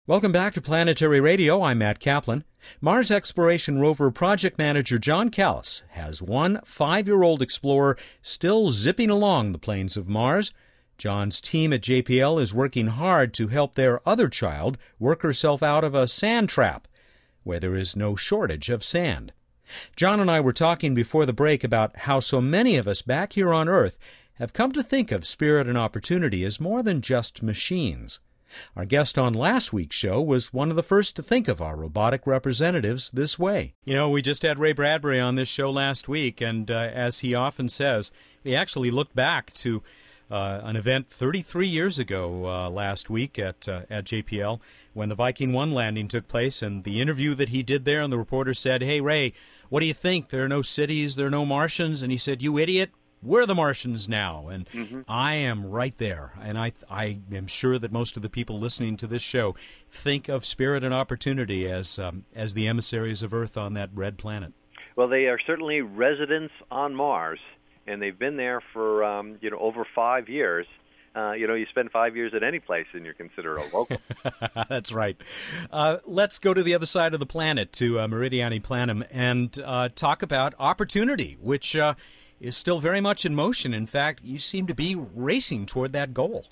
Welcome 0.07 0.33
back 0.33 0.55
to 0.55 0.63
Planetary 0.63 1.21
Radio. 1.21 1.63
I'm 1.63 1.79
Matt 1.79 1.99
Kaplan. 1.99 2.45
Mars 2.81 3.11
Exploration 3.11 3.79
Rover 3.79 4.11
Project 4.11 4.57
Manager 4.57 4.99
John 4.99 5.29
Callas 5.29 5.83
has 5.91 6.23
one 6.23 6.61
five 6.65 7.07
year 7.07 7.23
old 7.23 7.43
explorer 7.43 7.99
still 8.23 8.71
zipping 8.71 9.11
along 9.11 9.53
the 9.53 9.59
plains 9.59 9.97
of 9.99 10.09
Mars. 10.09 10.51
John's 10.97 11.41
team 11.41 11.73
at 11.73 11.83
JPL 11.83 12.41
is 12.41 12.55
working 12.55 12.87
hard 12.87 13.35
to 13.35 13.49
help 13.49 13.75
their 13.75 14.07
other 14.09 14.29
child 14.29 14.79
work 14.99 15.23
herself 15.23 15.63
out 15.63 15.85
of 15.85 15.95
a 15.95 16.09
sand 16.09 16.49
trap 16.49 16.89
where 17.45 17.61
there 17.61 17.77
is 17.77 17.95
no 17.95 18.17
shortage 18.17 18.71
of 18.71 18.83
sand. 18.83 19.33
John 19.97 20.21
and 20.21 20.31
I 20.31 20.41
were 20.41 20.53
talking 20.53 20.95
before 20.95 21.27
the 21.27 21.33
break 21.33 21.65
about 21.65 21.97
how 21.97 22.21
so 22.21 22.41
many 22.41 22.77
of 22.77 22.89
us 22.89 23.03
back 23.03 23.35
here 23.35 23.53
on 23.53 23.69
Earth 23.69 23.99
have 24.35 24.53
come 24.53 24.73
to 24.73 24.83
think 24.83 25.11
of 25.11 25.27
spirit 25.27 25.67
and 25.67 25.77
opportunity 25.77 26.45
as 26.45 26.61
more 26.61 26.83
than 26.83 27.01
just 27.01 27.43
machines. 27.43 28.21
Our 28.77 28.85
guest 28.85 29.19
on 29.19 29.35
last 29.35 29.73
week's 29.73 29.97
show 29.97 30.23
was 30.23 30.53
one 30.53 30.71
of 30.71 30.77
the 30.77 30.83
first 30.83 31.17
to 31.17 31.23
think 31.23 31.49
of 31.49 31.61
our 31.61 31.77
robotic 31.77 32.27
representatives 32.27 33.11
this 33.11 33.39
way. 33.39 33.75
You 33.85 33.95
know, 33.95 34.09
we 34.09 34.23
just 34.23 34.43
had 34.43 34.59
Ray 34.59 34.73
Bradbury 34.73 35.21
on 35.21 35.35
this 35.35 35.49
show 35.49 35.71
last 35.71 36.09
week, 36.09 36.41
and 36.41 36.71
uh, 36.71 36.75
as 36.75 37.19
he 37.19 37.35
often 37.35 37.69
says, 37.69 38.11
he 38.43 38.57
actually 38.57 38.91
looked 38.91 39.15
back 39.15 39.53
to 39.55 39.83
uh, 40.31 40.61
an 40.63 40.77
event 40.77 41.11
33 41.11 41.67
years 41.67 41.99
ago 41.99 42.47
uh, 42.47 42.71
last 42.71 43.09
week 43.09 43.39
at 43.39 43.69
uh, 43.69 43.83
at 43.91 44.05
JPL 44.05 44.61
when 44.93 45.09
the 45.09 45.15
Viking 45.15 45.53
1 45.53 45.73
landing 45.73 46.09
took 46.09 46.29
place, 46.29 46.61
and 46.63 46.85
the 46.85 47.01
interview 47.01 47.35
that 47.35 47.49
he 47.51 47.63
did 47.63 47.85
there, 47.85 48.01
and 48.01 48.13
the 48.13 48.19
reporter 48.19 48.53
said, 48.55 48.83
"Hey 48.83 49.01
Ray, 49.01 49.33
what 49.69 49.81
do 49.81 49.87
you 49.87 49.95
think? 49.95 50.29
There 50.29 50.45
are 50.45 50.49
no 50.49 50.63
cities, 50.63 51.17
there 51.17 51.27
are 51.27 51.31
no 51.31 51.47
Martians," 51.47 52.03
and 52.03 52.13
he 52.13 52.19
said, 52.19 52.43
"You 52.43 52.59
idiot! 52.59 52.91
we're 53.23 53.47
the 53.47 53.55
Martians 53.55 54.09
now, 54.09 54.49
and 54.49 54.69
mm-hmm. 54.71 55.01
I 55.09 55.35
am 55.35 55.67
right 55.67 55.97
there. 55.99 56.33
And 56.41 56.59
I, 56.59 56.73
I 56.91 57.19
am 57.33 57.47
sure 57.47 57.79
that 57.79 57.93
most 57.93 58.17
of 58.17 58.23
the 58.23 58.29
people 58.29 58.59
listening 58.59 58.97
to 58.99 59.07
this 59.07 59.23
show 59.23 59.55
think 59.91 60.29
of 60.29 60.45
Spirit 60.45 60.85
and 60.85 60.95
Opportunity 60.95 61.71
as, 61.71 61.99
um, 61.99 62.25
as 62.35 62.55
the 62.55 62.69
emissaries 62.69 63.23
of 63.23 63.35
Earth 63.35 63.57
on 63.57 63.75
that 63.75 63.91
red 63.93 64.19
planet. 64.19 64.53
Well, 64.97 65.09
they 65.09 65.27
are 65.27 65.39
certainly 65.47 65.81
residents 65.81 66.55
on 66.71 66.95
Mars, 66.95 67.41
and 67.87 68.01
they've 68.01 68.19
been 68.19 68.37
there 68.37 68.61
for 68.73 69.05
um, 69.05 69.39
you 69.41 69.51
know 69.51 69.59
over 69.59 69.87
five 69.95 70.29
years. 70.29 70.67
Uh, 71.19 71.33
you 71.33 71.49
know, 71.49 71.55
you 71.55 71.67
spend 71.71 71.91
five 71.91 72.15
years 72.15 72.33
at 72.35 72.45
any 72.45 72.61
place 72.61 72.87
and 72.93 73.05
you're 73.05 73.15
considered 73.15 73.57
a 73.57 73.77
local. 73.77 74.01
That's 74.69 74.93
right. 74.93 75.17
Uh, 75.73 75.97
let's 76.07 76.39
go 76.39 76.55
to 76.55 76.63
the 76.63 76.75
other 76.75 76.87
side 76.87 77.13
of 77.13 77.19
the 77.19 77.27
planet, 77.27 77.73
to 77.75 77.99
uh, 77.99 78.07
Meridiani 78.07 78.63
Planum, 78.63 79.05
and 79.11 79.59
uh, 79.65 79.89
talk 79.95 80.23
about 80.23 80.55
opportunity, 80.61 81.37
which 81.41 81.75
uh, 81.75 81.95
is 82.41 82.57
still 82.57 82.79
very 82.79 83.01
much 83.01 83.25
in 83.25 83.35
motion. 83.35 83.75
In 83.75 83.87
fact, 83.87 84.21
you 84.23 84.39
seem 84.39 84.69
to 84.69 84.75
be 84.75 84.95
racing 84.95 85.67
toward 85.67 85.93
that 85.93 86.15
goal. 86.15 86.47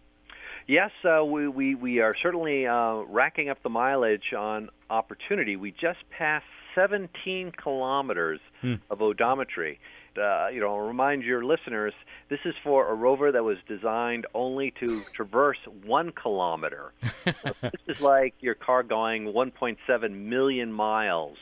Yes, 0.66 0.90
uh, 1.04 1.24
we, 1.24 1.46
we, 1.46 1.74
we 1.76 2.00
are 2.00 2.16
certainly 2.20 2.66
uh, 2.66 3.02
racking 3.08 3.48
up 3.48 3.62
the 3.62 3.68
mileage 3.68 4.32
on 4.36 4.70
opportunity. 4.90 5.54
We 5.54 5.70
just 5.70 6.00
passed 6.10 6.44
17 6.74 7.52
kilometers 7.52 8.40
hmm. 8.62 8.74
of 8.90 8.98
odometry. 8.98 9.78
Uh, 10.18 10.48
you 10.52 10.60
know, 10.60 10.76
remind 10.76 11.22
your 11.22 11.44
listeners, 11.44 11.92
this 12.28 12.40
is 12.44 12.54
for 12.62 12.88
a 12.88 12.94
rover 12.94 13.32
that 13.32 13.44
was 13.44 13.58
designed 13.68 14.26
only 14.34 14.72
to 14.80 15.02
traverse 15.14 15.58
one 15.84 16.12
kilometer. 16.12 16.92
this 17.62 17.72
is 17.88 18.00
like 18.00 18.34
your 18.40 18.54
car 18.54 18.82
going 18.82 19.24
1.7 19.26 20.10
million 20.10 20.72
miles 20.72 21.36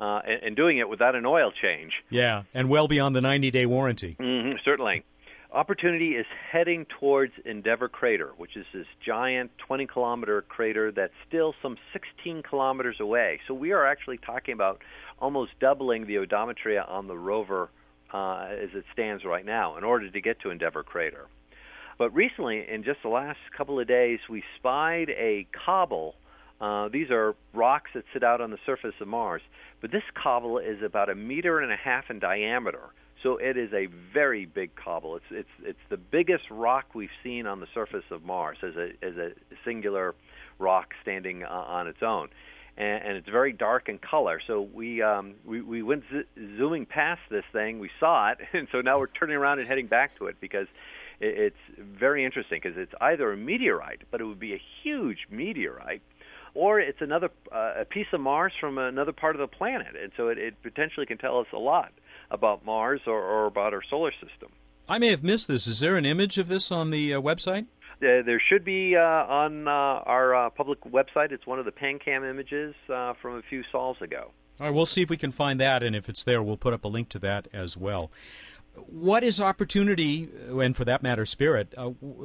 uh, 0.00 0.20
and, 0.26 0.42
and, 0.42 0.56
doing 0.56 0.78
it 0.78 0.88
without 0.88 1.14
an 1.14 1.26
oil 1.26 1.50
change. 1.50 1.92
Yeah, 2.10 2.44
and 2.54 2.68
well 2.68 2.88
beyond 2.88 3.16
the 3.16 3.20
90 3.20 3.50
day 3.50 3.66
warranty. 3.66 4.16
Mm-hmm, 4.20 4.58
certainly. 4.64 5.04
Opportunity 5.50 6.10
is 6.10 6.26
heading 6.52 6.84
towards 7.00 7.32
Endeavour 7.46 7.88
Crater, 7.88 8.32
which 8.36 8.54
is 8.54 8.66
this 8.74 8.86
giant 9.04 9.50
20 9.66 9.86
kilometer 9.86 10.42
crater 10.42 10.92
that's 10.92 11.14
still 11.26 11.54
some 11.62 11.78
16 11.94 12.42
kilometers 12.42 12.96
away. 13.00 13.40
So 13.48 13.54
we 13.54 13.72
are 13.72 13.86
actually 13.86 14.18
talking 14.18 14.52
about 14.52 14.82
almost 15.18 15.52
doubling 15.58 16.06
the 16.06 16.16
odometry 16.16 16.78
on 16.86 17.06
the 17.06 17.16
rover 17.16 17.70
uh, 18.12 18.46
as 18.50 18.70
it 18.74 18.84
stands 18.92 19.24
right 19.24 19.44
now 19.44 19.76
in 19.76 19.84
order 19.84 20.10
to 20.10 20.20
get 20.20 20.40
to 20.40 20.50
Endeavour 20.50 20.82
Crater. 20.82 21.26
But 21.98 22.14
recently, 22.14 22.64
in 22.68 22.84
just 22.84 23.00
the 23.02 23.08
last 23.08 23.40
couple 23.56 23.80
of 23.80 23.88
days, 23.88 24.20
we 24.30 24.42
spied 24.56 25.10
a 25.10 25.46
cobble. 25.64 26.14
Uh, 26.60 26.88
these 26.88 27.10
are 27.10 27.34
rocks 27.52 27.90
that 27.94 28.04
sit 28.12 28.22
out 28.22 28.40
on 28.40 28.50
the 28.50 28.58
surface 28.64 28.94
of 29.00 29.08
Mars 29.08 29.42
but 29.80 29.92
this 29.92 30.02
cobble 30.20 30.58
is 30.58 30.82
about 30.82 31.08
a 31.08 31.14
meter 31.14 31.60
and 31.60 31.72
a 31.72 31.76
half 31.76 32.10
in 32.10 32.18
diameter. 32.18 32.90
So 33.22 33.36
it 33.36 33.56
is 33.56 33.72
a 33.72 33.86
very 34.12 34.46
big 34.46 34.70
cobble. 34.76 35.16
It's 35.16 35.24
it's 35.30 35.48
it's 35.64 35.78
the 35.90 35.96
biggest 35.96 36.44
rock 36.50 36.94
we've 36.94 37.08
seen 37.22 37.46
on 37.46 37.60
the 37.60 37.66
surface 37.74 38.04
of 38.10 38.24
Mars 38.24 38.58
as 38.62 38.76
a 38.76 38.90
as 39.04 39.16
a 39.16 39.30
singular 39.64 40.14
rock 40.58 40.90
standing 41.02 41.42
uh, 41.42 41.48
on 41.48 41.88
its 41.88 42.02
own, 42.02 42.28
and, 42.78 43.02
and 43.02 43.16
it's 43.16 43.28
very 43.28 43.52
dark 43.52 43.88
in 43.88 43.98
color. 43.98 44.40
So 44.46 44.62
we 44.62 45.02
um, 45.02 45.34
we 45.44 45.60
we 45.60 45.82
went 45.82 46.04
z- 46.10 46.56
zooming 46.56 46.86
past 46.86 47.20
this 47.30 47.44
thing, 47.52 47.80
we 47.80 47.90
saw 48.00 48.30
it, 48.30 48.38
and 48.52 48.68
so 48.72 48.80
now 48.80 48.98
we're 48.98 49.08
turning 49.08 49.36
around 49.36 49.58
and 49.58 49.68
heading 49.68 49.88
back 49.88 50.16
to 50.18 50.26
it 50.26 50.36
because 50.40 50.68
it, 51.20 51.52
it's 51.78 51.78
very 51.98 52.24
interesting 52.24 52.60
because 52.62 52.78
it's 52.78 52.92
either 53.00 53.32
a 53.32 53.36
meteorite, 53.36 54.02
but 54.10 54.20
it 54.20 54.24
would 54.24 54.40
be 54.40 54.54
a 54.54 54.62
huge 54.82 55.26
meteorite, 55.30 56.02
or 56.54 56.80
it's 56.80 57.00
another 57.00 57.30
uh, 57.52 57.80
a 57.80 57.84
piece 57.84 58.06
of 58.12 58.20
Mars 58.20 58.52
from 58.58 58.78
another 58.78 59.12
part 59.12 59.34
of 59.34 59.40
the 59.40 59.54
planet, 59.54 59.94
and 60.00 60.12
so 60.16 60.28
it, 60.28 60.38
it 60.38 60.62
potentially 60.62 61.04
can 61.04 61.18
tell 61.18 61.40
us 61.40 61.48
a 61.52 61.58
lot 61.58 61.92
about 62.30 62.64
Mars 62.64 63.00
or, 63.06 63.20
or, 63.20 63.46
about 63.46 63.72
our 63.72 63.82
solar 63.88 64.12
system. 64.12 64.50
I 64.86 64.98
may 64.98 65.08
have 65.08 65.22
missed 65.22 65.48
this. 65.48 65.66
Is 65.66 65.80
there 65.80 65.96
an 65.96 66.04
image 66.04 66.36
of 66.36 66.48
this 66.48 66.70
on 66.70 66.90
the 66.90 67.14
uh, 67.14 67.20
website? 67.22 67.66
Uh, 68.00 68.22
there 68.22 68.40
should 68.40 68.64
be 68.64 68.96
uh, 68.96 69.00
on 69.00 69.66
uh, 69.66 69.70
our 69.70 70.34
uh, 70.34 70.50
public 70.50 70.80
website. 70.82 71.32
It's 71.32 71.46
one 71.46 71.58
of 71.58 71.64
the 71.64 71.72
PanCam 71.72 72.28
images 72.28 72.74
from 72.86 73.36
a 73.36 73.42
few 73.48 73.64
sols 73.72 73.96
ago. 74.00 74.30
All 74.60 74.66
right, 74.66 74.74
we'll 74.74 74.86
see 74.86 75.02
if 75.02 75.10
we 75.10 75.16
can 75.16 75.32
find 75.32 75.60
that, 75.60 75.82
and 75.82 75.94
if 75.94 76.08
it's 76.08 76.24
there, 76.24 76.42
we'll 76.42 76.56
put 76.56 76.72
up 76.72 76.84
a 76.84 76.88
link 76.88 77.08
to 77.10 77.18
that 77.20 77.48
as 77.52 77.76
well. 77.76 78.10
What 78.74 79.24
is 79.24 79.40
opportunity, 79.40 80.28
and 80.48 80.76
for 80.76 80.84
that 80.84 81.02
matter, 81.02 81.26
spirit, 81.26 81.74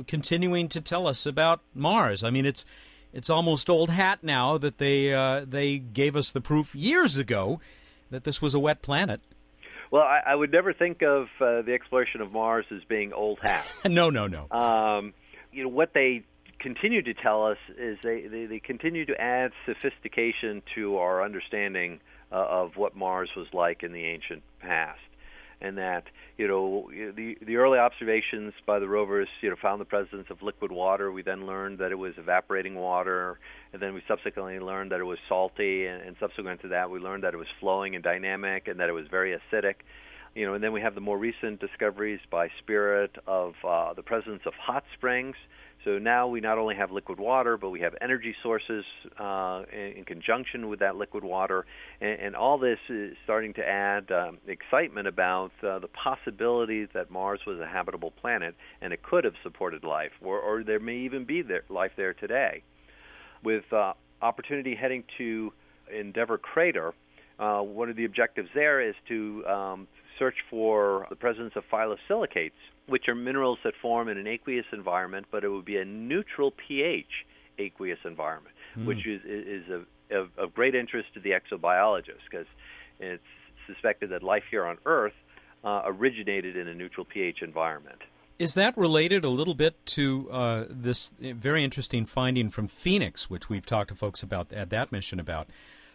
continuing 0.07 0.69
to 0.69 0.81
tell 0.81 1.07
us 1.07 1.25
about 1.25 1.61
Mars? 1.73 2.23
I 2.23 2.29
mean, 2.29 2.45
it's 2.45 2.65
it's 3.11 3.29
almost 3.29 3.69
old 3.69 3.91
hat 3.91 4.19
now 4.23 4.57
that 4.59 4.77
they 4.77 5.13
uh, 5.13 5.45
they 5.47 5.77
gave 5.77 6.15
us 6.15 6.31
the 6.31 6.41
proof 6.41 6.75
years 6.75 7.17
ago 7.17 7.59
that 8.11 8.23
this 8.23 8.41
was 8.41 8.53
a 8.53 8.59
wet 8.59 8.81
planet. 8.81 9.21
Well, 9.89 10.03
I, 10.03 10.21
I 10.27 10.35
would 10.35 10.51
never 10.51 10.73
think 10.73 11.03
of 11.03 11.27
uh, 11.39 11.61
the 11.61 11.73
exploration 11.73 12.21
of 12.21 12.31
Mars 12.31 12.65
as 12.71 12.83
being 12.83 13.13
old 13.13 13.39
hat. 13.41 13.65
no, 13.85 14.09
no, 14.09 14.25
no. 14.25 14.49
Um, 14.49 15.13
you 15.53 15.63
know 15.63 15.69
what 15.69 15.93
they 15.93 16.23
continue 16.59 17.01
to 17.01 17.13
tell 17.13 17.45
us 17.45 17.57
is 17.77 17.97
they, 18.03 18.27
they, 18.27 18.45
they 18.45 18.59
continue 18.59 19.05
to 19.05 19.19
add 19.19 19.51
sophistication 19.65 20.61
to 20.75 20.97
our 20.97 21.23
understanding 21.23 21.99
uh, 22.31 22.35
of 22.35 22.71
what 22.77 22.95
Mars 22.95 23.29
was 23.35 23.47
like 23.53 23.83
in 23.83 23.91
the 23.91 24.05
ancient 24.05 24.43
past 24.59 24.99
and 25.63 25.77
that 25.77 26.03
you 26.37 26.47
know 26.47 26.89
the 26.91 27.37
the 27.45 27.55
early 27.55 27.79
observations 27.79 28.53
by 28.67 28.79
the 28.79 28.87
rovers 28.87 29.27
you 29.41 29.49
know 29.49 29.55
found 29.59 29.79
the 29.79 29.85
presence 29.85 30.27
of 30.29 30.41
liquid 30.41 30.71
water. 30.71 31.11
We 31.11 31.23
then 31.23 31.47
learned 31.47 31.79
that 31.79 31.91
it 31.91 31.95
was 31.95 32.13
evaporating 32.17 32.75
water, 32.75 33.39
and 33.71 33.81
then 33.81 33.93
we 33.93 34.03
subsequently 34.07 34.59
learned 34.59 34.91
that 34.91 34.99
it 34.99 35.05
was 35.05 35.19
salty, 35.29 35.85
and, 35.85 36.01
and 36.01 36.15
subsequent 36.19 36.61
to 36.61 36.67
that, 36.69 36.89
we 36.89 36.99
learned 36.99 37.23
that 37.23 37.33
it 37.33 37.37
was 37.37 37.47
flowing 37.59 37.95
and 37.95 38.03
dynamic, 38.03 38.67
and 38.67 38.79
that 38.79 38.89
it 38.89 38.93
was 38.93 39.07
very 39.09 39.35
acidic. 39.35 39.75
You 40.35 40.47
know, 40.47 40.55
and 40.55 40.63
then 40.63 40.73
we 40.73 40.81
have 40.81 40.95
the 40.95 41.01
more 41.01 41.17
recent 41.17 41.59
discoveries 41.59 42.19
by 42.31 42.49
Spirit 42.59 43.15
of 43.27 43.53
uh, 43.67 43.93
the 43.93 44.01
presence 44.01 44.41
of 44.45 44.53
hot 44.55 44.83
springs 44.97 45.35
so 45.83 45.99
now 45.99 46.27
we 46.27 46.39
not 46.39 46.57
only 46.57 46.75
have 46.75 46.91
liquid 46.91 47.19
water, 47.19 47.57
but 47.57 47.69
we 47.69 47.81
have 47.81 47.93
energy 48.01 48.33
sources 48.41 48.85
uh, 49.19 49.63
in, 49.71 49.97
in, 49.97 50.05
conjunction 50.05 50.69
with 50.69 50.79
that 50.79 50.95
liquid 50.95 51.23
water, 51.25 51.65
and, 51.99 52.19
and, 52.19 52.35
all 52.35 52.57
this 52.57 52.79
is 52.89 53.15
starting 53.25 53.53
to 53.55 53.67
add 53.67 54.09
um, 54.11 54.37
excitement 54.47 55.07
about 55.07 55.51
uh, 55.61 55.79
the 55.79 55.89
possibility 55.89 56.87
that 56.93 57.11
Mars 57.11 57.41
was 57.45 57.59
a 57.59 57.67
habitable 57.67 58.11
planet 58.11 58.55
and 58.81 58.93
it 58.93 59.03
could 59.03 59.25
have 59.25 59.33
supported 59.43 59.83
life, 59.83 60.11
or, 60.21 60.39
or 60.39 60.63
there 60.63 60.79
may 60.79 60.97
even 60.99 61.25
be 61.25 61.41
there, 61.41 61.63
life 61.69 61.91
there 61.97 62.13
today. 62.13 62.63
With 63.43 63.65
uh, 63.73 63.93
opportunity 64.21 64.75
heading 64.75 65.03
to 65.17 65.51
Endeavour 65.93 66.37
Crater, 66.37 66.93
uh, 67.39 67.59
one 67.59 67.89
of 67.89 67.97
the 67.97 68.05
objectives 68.05 68.47
there 68.55 68.79
is 68.79 68.95
to 69.09 69.45
um, 69.47 69.87
search 70.19 70.35
for 70.49 71.07
the 71.09 71.15
presence 71.15 71.53
of 71.55 71.63
phyllosilicates 71.71 72.51
which 72.87 73.07
are 73.07 73.15
minerals 73.15 73.59
that 73.63 73.73
form 73.81 74.09
in 74.09 74.17
an 74.17 74.27
aqueous 74.27 74.65
environment, 74.73 75.25
but 75.31 75.43
it 75.43 75.49
would 75.49 75.65
be 75.65 75.77
a 75.77 75.85
neutral 75.85 76.51
pH 76.51 77.25
aqueous 77.59 77.99
environment, 78.03 78.55
mm. 78.75 78.85
which 78.85 79.05
is, 79.05 79.21
is 79.25 79.63
of, 79.69 79.85
of, 80.11 80.29
of, 80.37 80.53
great 80.53 80.75
interest 80.75 81.13
to 81.13 81.19
the 81.19 81.29
exobiologists 81.31 82.25
because 82.29 82.47
it's 82.99 83.23
suspected 83.67 84.09
that 84.09 84.23
life 84.23 84.43
here 84.49 84.65
on 84.65 84.77
Earth 84.85 85.13
uh, 85.63 85.83
originated 85.85 86.57
in 86.57 86.67
a 86.67 86.73
neutral 86.73 87.05
pH 87.05 87.41
environment. 87.41 87.99
Is 88.39 88.55
that 88.55 88.75
related 88.75 89.23
a 89.23 89.29
little 89.29 89.53
bit 89.53 89.85
to 89.85 90.29
uh, 90.31 90.65
this 90.67 91.11
very 91.19 91.63
interesting 91.63 92.05
finding 92.05 92.49
from 92.49 92.67
Phoenix, 92.67 93.29
which 93.29 93.47
we've 93.47 93.65
talked 93.65 93.89
to 93.89 93.95
folks 93.95 94.23
about 94.23 94.51
at 94.51 94.71
that 94.71 94.91
mission 94.91 95.19
about? 95.19 95.47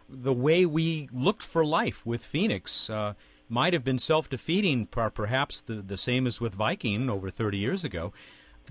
The 0.09 0.33
way 0.33 0.65
we 0.65 1.09
looked 1.13 1.43
for 1.43 1.65
life 1.65 2.07
with 2.07 2.25
Phoenix. 2.25 2.89
Uh, 2.89 3.15
might 3.49 3.73
have 3.73 3.85
been 3.85 3.99
self 3.99 4.29
defeating, 4.29 4.87
perhaps 4.87 5.61
the, 5.61 5.75
the 5.75 5.97
same 5.97 6.27
as 6.27 6.41
with 6.41 6.55
Viking 6.55 7.09
over 7.11 7.31
30 7.31 7.59
years 7.59 7.85
ago. 7.85 8.13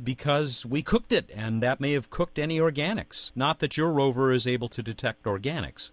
because 0.03 0.65
we 0.65 0.81
cooked 0.81 1.11
it, 1.11 1.31
and 1.33 1.61
that 1.63 1.79
may 1.79 1.93
have 1.93 2.09
cooked 2.09 2.37
any 2.39 2.59
organics. 2.59 3.31
Not 3.35 3.59
that 3.59 3.77
your 3.77 3.91
rover 3.91 4.31
is 4.31 4.45
able 4.47 4.69
to 4.69 4.83
detect 4.83 5.23
organics. 5.23 5.91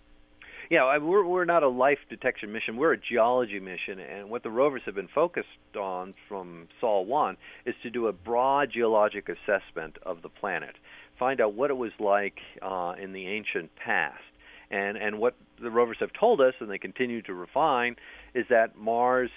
Yeah, 0.71 0.97
we're 0.99 1.25
we're 1.27 1.45
not 1.45 1.63
a 1.63 1.69
life 1.69 1.99
detection 2.09 2.51
mission. 2.51 2.77
We're 2.77 2.95
a 2.95 2.99
geology 2.99 3.61
mission, 3.61 3.99
and 3.99 4.31
what 4.31 4.43
the 4.43 4.51
rovers 4.51 4.83
have 4.87 4.95
been 4.95 5.09
focused 5.15 5.49
on 5.79 6.15
from 6.29 6.69
Sol 6.81 7.05
One 7.05 7.37
is 7.67 7.75
to 7.83 7.91
do 7.91 8.07
a 8.07 8.13
broad 8.13 8.71
geologic 8.73 9.29
assessment 9.29 9.99
of 10.05 10.23
the 10.23 10.31
planet, 10.31 10.75
find 11.19 11.41
out 11.41 11.55
what 11.55 11.71
it 11.71 11.77
was 11.77 11.93
like 12.01 12.39
uh, 12.63 12.95
in 13.01 13.13
the 13.13 13.27
ancient 13.27 13.77
past, 13.77 14.23
and 14.71 14.97
and 14.97 15.19
what 15.19 15.35
the 15.61 15.71
rovers 15.71 15.97
have 16.01 16.13
told 16.19 16.41
us, 16.41 16.55
and 16.61 16.71
they 16.71 16.79
continue 16.79 17.23
to 17.23 17.35
refine, 17.35 17.97
is 18.35 18.47
that 18.51 18.77
Mars. 18.77 19.31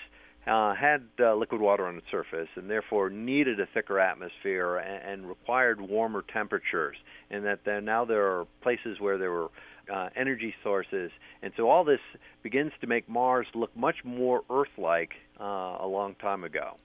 Uh, 0.45 0.73
had 0.73 1.01
uh, 1.19 1.36
liquid 1.36 1.60
water 1.60 1.86
on 1.86 1.97
its 1.97 2.06
surface 2.10 2.47
and 2.56 2.69
therefore 2.69 3.10
needed 3.10 3.60
a 3.60 3.65
thicker 3.73 3.99
atmosphere 3.99 4.77
and, 4.77 5.03
and 5.03 5.27
required 5.27 5.82
warmer 5.82 6.23
temperatures, 6.32 6.95
and 7.30 7.43
that 7.43 7.60
there, 7.65 7.82
now 7.82 8.06
there 8.06 8.25
are 8.25 8.45
places 8.62 8.97
where 9.01 9.17
there 9.17 9.30
were 9.30 9.49
uh, 9.93 10.08
energy 10.15 10.56
sources, 10.63 11.12
and 11.41 11.51
so 11.58 11.69
all 11.69 11.84
this 11.84 11.99
begins 12.43 12.71
to 12.80 12.88
make 12.88 13.10
Mars 13.10 13.47
look 13.56 13.75
much 13.75 13.97
more 14.06 14.41
Earth-like 14.49 15.12
uh, 15.38 15.43
a 15.82 15.88
long 15.88 16.15
time 16.15 16.45
ago. 16.45 16.77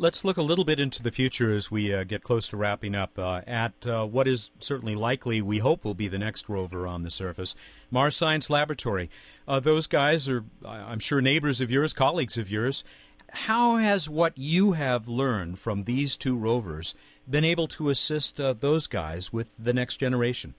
Let's 0.00 0.24
look 0.24 0.36
a 0.36 0.42
little 0.42 0.64
bit 0.64 0.78
into 0.78 1.02
the 1.02 1.10
future 1.10 1.52
as 1.52 1.72
we 1.72 1.92
uh, 1.92 2.04
get 2.04 2.22
close 2.22 2.46
to 2.48 2.56
wrapping 2.56 2.94
up 2.94 3.18
uh, 3.18 3.40
at 3.48 3.84
uh, 3.84 4.06
what 4.06 4.28
is 4.28 4.52
certainly 4.60 4.94
likely, 4.94 5.42
we 5.42 5.58
hope, 5.58 5.84
will 5.84 5.94
be 5.94 6.06
the 6.06 6.20
next 6.20 6.48
rover 6.48 6.86
on 6.86 7.02
the 7.02 7.10
surface 7.10 7.56
Mars 7.90 8.14
Science 8.14 8.48
Laboratory. 8.48 9.10
Uh, 9.48 9.58
those 9.58 9.88
guys 9.88 10.28
are, 10.28 10.44
I'm 10.64 11.00
sure, 11.00 11.20
neighbors 11.20 11.60
of 11.60 11.72
yours, 11.72 11.94
colleagues 11.94 12.38
of 12.38 12.48
yours. 12.48 12.84
How 13.30 13.74
has 13.78 14.08
what 14.08 14.38
you 14.38 14.72
have 14.72 15.08
learned 15.08 15.58
from 15.58 15.82
these 15.82 16.16
two 16.16 16.36
rovers 16.36 16.94
been 17.28 17.44
able 17.44 17.66
to 17.66 17.90
assist 17.90 18.40
uh, 18.40 18.52
those 18.52 18.86
guys 18.86 19.32
with 19.32 19.48
the 19.58 19.72
next 19.72 19.96
generation? 19.96 20.54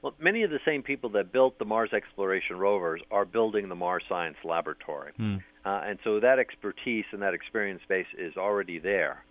Well, 0.00 0.14
many 0.18 0.42
of 0.42 0.48
the 0.48 0.60
same 0.64 0.82
people 0.82 1.10
that 1.10 1.32
built 1.32 1.58
the 1.58 1.66
Mars 1.66 1.92
exploration 1.92 2.58
rovers 2.58 3.02
are 3.10 3.26
building 3.26 3.68
the 3.68 3.74
Mars 3.74 4.04
Science 4.08 4.38
Laboratory. 4.42 5.12
Hmm. 5.18 5.36
Uh, 5.64 5.80
and 5.84 5.98
so 6.04 6.20
that 6.20 6.38
expertise 6.38 7.04
and 7.12 7.22
that 7.22 7.34
experience 7.34 7.80
base 7.88 8.06
is 8.18 8.36
already 8.36 8.78
there. 8.78 9.24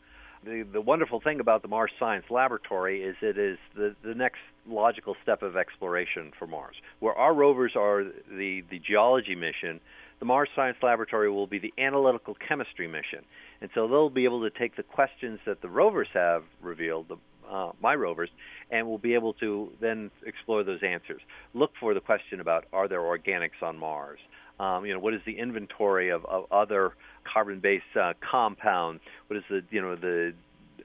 The, 0.44 0.64
the 0.74 0.82
wonderful 0.82 1.22
thing 1.22 1.40
about 1.40 1.62
the 1.62 1.68
Mars 1.68 1.92
Science 1.98 2.26
Laboratory 2.30 3.02
is 3.04 3.16
it 3.22 3.38
is 3.38 3.58
the, 3.76 3.96
the 4.04 4.14
next 4.14 4.40
logical 4.68 5.16
step 5.22 5.42
of 5.42 5.56
exploration 5.56 6.32
for 6.38 6.48
Mars. 6.48 6.76
Where 7.00 7.14
our 7.14 7.34
rovers 7.34 7.74
are 7.78 8.04
the, 8.04 8.64
the 8.70 8.80
geology 8.80 9.36
mission, 9.36 9.80
the 10.20 10.26
Mars 10.26 10.50
Science 10.56 10.78
Laboratory 10.82 11.30
will 11.30 11.48
be 11.48 11.60
the 11.60 11.74
analytical 11.78 12.36
chemistry 12.48 12.88
mission. 12.88 13.24
And 13.62 13.70
so 13.74 13.88
they'll 13.88 14.10
be 14.10 14.26
able 14.26 14.42
to 14.42 14.50
take 14.50 14.76
the 14.76 14.84
questions 14.84 15.40
that 15.46 15.62
the 15.62 15.70
rovers 15.70 16.08
have 16.14 16.44
revealed, 16.62 17.08
the, 17.10 17.18
uh, 17.50 17.72
my 17.82 17.96
rovers, 17.96 18.30
and 18.70 18.88
we'll 18.88 18.98
be 18.98 19.14
able 19.14 19.34
to 19.34 19.72
then 19.80 20.12
explore 20.26 20.64
those 20.64 20.82
answers. 20.84 21.22
Look 21.54 21.72
for 21.80 21.94
the 21.94 22.02
question 22.02 22.40
about 22.40 22.66
are 22.74 22.88
there 22.88 23.00
organics 23.00 23.62
on 23.62 23.78
Mars? 23.78 24.20
Um, 24.60 24.86
you 24.86 24.94
know, 24.94 25.00
what 25.00 25.14
is 25.14 25.22
the 25.26 25.38
inventory 25.38 26.10
of, 26.10 26.26
of 26.26 26.46
other 26.52 26.94
carbon-based 27.32 27.98
uh, 28.00 28.14
compounds? 28.20 29.02
What 29.28 29.38
is 29.38 29.44
the 29.50 29.64
you 29.72 29.82
know 29.82 29.96
the 29.96 30.34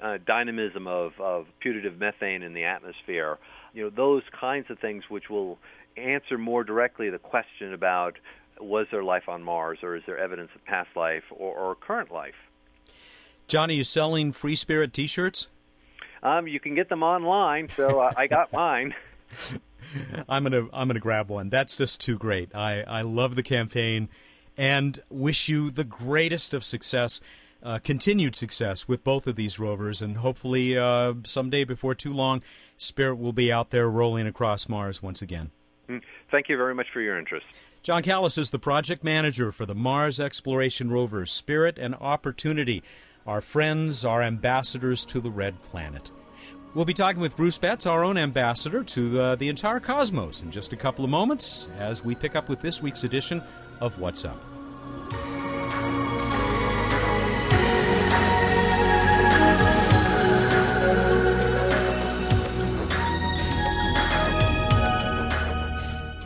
uh, 0.02 0.18
dynamism 0.26 0.86
of, 0.86 1.12
of 1.20 1.46
putative 1.60 1.98
methane 1.98 2.42
in 2.42 2.54
the 2.54 2.64
atmosphere? 2.64 3.38
You 3.74 3.84
know, 3.84 3.90
those 3.90 4.22
kinds 4.38 4.70
of 4.70 4.78
things 4.78 5.04
which 5.08 5.28
will 5.28 5.58
answer 5.96 6.38
more 6.38 6.64
directly 6.64 7.10
the 7.10 7.18
question 7.18 7.72
about 7.72 8.16
was 8.60 8.86
there 8.90 9.04
life 9.04 9.28
on 9.28 9.42
Mars 9.42 9.78
or 9.82 9.96
is 9.96 10.02
there 10.06 10.18
evidence 10.18 10.50
of 10.54 10.64
past 10.64 10.88
life 10.96 11.24
or, 11.30 11.56
or 11.56 11.74
current 11.74 12.10
life? 12.10 12.34
John, 13.46 13.70
are 13.70 13.74
you 13.74 13.84
selling 13.84 14.32
Free 14.32 14.56
Spirit 14.56 14.92
T-shirts? 14.92 15.48
Um, 16.22 16.48
you 16.48 16.58
can 16.60 16.74
get 16.74 16.88
them 16.88 17.02
online, 17.02 17.68
so 17.68 18.00
uh, 18.00 18.12
I 18.16 18.26
got 18.26 18.52
mine. 18.52 18.94
I'm 20.28 20.42
gonna 20.42 20.68
I'm 20.72 20.88
gonna 20.88 21.00
grab 21.00 21.28
one. 21.28 21.48
That's 21.48 21.76
just 21.76 22.00
too 22.00 22.18
great. 22.18 22.54
I 22.54 22.82
I 22.82 23.02
love 23.02 23.36
the 23.36 23.42
campaign, 23.42 24.08
and 24.56 25.00
wish 25.08 25.48
you 25.48 25.70
the 25.70 25.84
greatest 25.84 26.52
of 26.52 26.64
success, 26.64 27.20
uh, 27.62 27.78
continued 27.78 28.36
success 28.36 28.86
with 28.86 29.04
both 29.04 29.26
of 29.26 29.36
these 29.36 29.58
rovers, 29.58 30.02
and 30.02 30.18
hopefully 30.18 30.76
uh, 30.76 31.14
someday 31.24 31.64
before 31.64 31.94
too 31.94 32.12
long, 32.12 32.42
Spirit 32.76 33.16
will 33.16 33.32
be 33.32 33.52
out 33.52 33.70
there 33.70 33.88
rolling 33.88 34.26
across 34.26 34.68
Mars 34.68 35.02
once 35.02 35.22
again. 35.22 35.50
Mm, 35.88 36.02
thank 36.30 36.48
you 36.48 36.56
very 36.56 36.74
much 36.74 36.88
for 36.92 37.00
your 37.00 37.18
interest. 37.18 37.46
John 37.82 38.02
Callas 38.02 38.36
is 38.36 38.50
the 38.50 38.58
project 38.58 39.02
manager 39.02 39.50
for 39.52 39.64
the 39.64 39.74
Mars 39.74 40.20
exploration 40.20 40.90
rovers 40.90 41.32
Spirit 41.32 41.78
and 41.78 41.94
Opportunity 41.94 42.82
our 43.28 43.42
friends, 43.42 44.06
our 44.06 44.22
ambassadors 44.22 45.04
to 45.04 45.20
the 45.20 45.30
Red 45.30 45.60
Planet. 45.62 46.10
We'll 46.74 46.84
be 46.84 46.94
talking 46.94 47.20
with 47.20 47.36
Bruce 47.36 47.56
Betts, 47.58 47.86
our 47.86 48.04
own 48.04 48.18
ambassador 48.18 48.84
to 48.84 49.08
the, 49.08 49.36
the 49.36 49.48
entire 49.48 49.80
cosmos, 49.80 50.42
in 50.42 50.50
just 50.50 50.72
a 50.72 50.76
couple 50.76 51.04
of 51.04 51.10
moments 51.10 51.68
as 51.78 52.04
we 52.04 52.14
pick 52.14 52.36
up 52.36 52.48
with 52.48 52.60
this 52.60 52.82
week's 52.82 53.04
edition 53.04 53.42
of 53.80 53.98
What's 53.98 54.24
Up. 54.24 54.38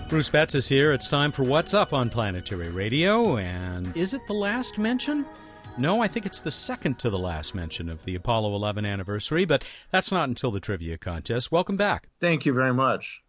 Bruce 0.09 0.28
Betts 0.28 0.55
is 0.55 0.68
here. 0.68 0.92
It's 0.92 1.09
time 1.09 1.33
for 1.33 1.44
What's 1.44 1.72
Up 1.72 1.94
on 1.94 2.11
Planetary 2.11 2.68
Radio. 2.68 3.38
And 3.38 3.96
is 3.96 4.12
it 4.12 4.20
the 4.26 4.35
last 4.35 4.76
mention? 4.76 5.24
No, 5.78 6.02
I 6.02 6.08
think 6.08 6.26
it's 6.26 6.42
the 6.42 6.50
second 6.50 6.98
to 6.98 7.08
the 7.08 7.18
last 7.18 7.54
mention 7.54 7.88
of 7.88 8.04
the 8.04 8.14
Apollo 8.14 8.54
11 8.54 8.85
anniversary, 8.85 9.46
but 9.46 9.64
that's 9.90 10.12
not 10.12 10.28
until 10.28 10.50
the 10.50 10.61
trivia 10.61 10.98
contest. 10.98 11.50
Welcome 11.50 11.78
back. 11.78 12.08
Thank 12.20 12.44
you 12.44 12.52
very 12.52 12.74
much. 12.74 13.22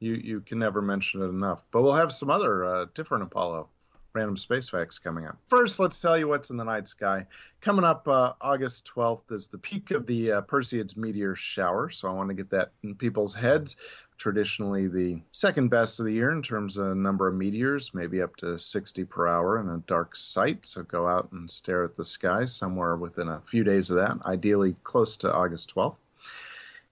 You 0.00 0.14
you 0.14 0.40
can 0.40 0.58
never 0.58 0.82
mention 0.82 1.22
it 1.22 1.26
enough. 1.26 1.62
But 1.70 1.82
we'll 1.82 1.94
have 1.94 2.12
some 2.12 2.30
other 2.30 2.64
uh, 2.64 2.86
different 2.94 3.22
Apollo 3.22 3.68
random 4.12 4.36
space 4.36 4.68
facts 4.68 4.98
coming 4.98 5.26
up. 5.26 5.36
First, 5.44 5.80
let's 5.80 6.00
tell 6.00 6.16
you 6.16 6.28
what's 6.28 6.50
in 6.50 6.56
the 6.56 6.64
night 6.64 6.86
sky. 6.86 7.26
Coming 7.60 7.84
up 7.84 8.06
uh, 8.06 8.32
August 8.40 8.90
12th 8.94 9.32
is 9.32 9.48
the 9.48 9.58
peak 9.58 9.90
of 9.90 10.06
the 10.06 10.32
uh, 10.32 10.42
Perseids 10.42 10.96
meteor 10.96 11.34
shower, 11.34 11.90
so 11.90 12.08
I 12.08 12.12
want 12.12 12.28
to 12.28 12.34
get 12.34 12.50
that 12.50 12.72
in 12.82 12.94
people's 12.94 13.34
heads 13.34 13.76
traditionally 14.16 14.88
the 14.88 15.20
second 15.32 15.68
best 15.68 16.00
of 16.00 16.06
the 16.06 16.12
year 16.12 16.30
in 16.30 16.42
terms 16.42 16.76
of 16.76 16.96
number 16.96 17.28
of 17.28 17.34
meteors, 17.34 17.94
maybe 17.94 18.22
up 18.22 18.36
to 18.36 18.58
60 18.58 19.04
per 19.04 19.26
hour 19.26 19.60
in 19.60 19.68
a 19.68 19.82
dark 19.86 20.14
site. 20.16 20.66
So 20.66 20.82
go 20.82 21.08
out 21.08 21.30
and 21.32 21.50
stare 21.50 21.84
at 21.84 21.96
the 21.96 22.04
sky 22.04 22.44
somewhere 22.44 22.96
within 22.96 23.28
a 23.28 23.40
few 23.40 23.64
days 23.64 23.90
of 23.90 23.96
that, 23.96 24.18
ideally 24.26 24.76
close 24.84 25.16
to 25.18 25.32
August 25.32 25.74
12th. 25.74 25.98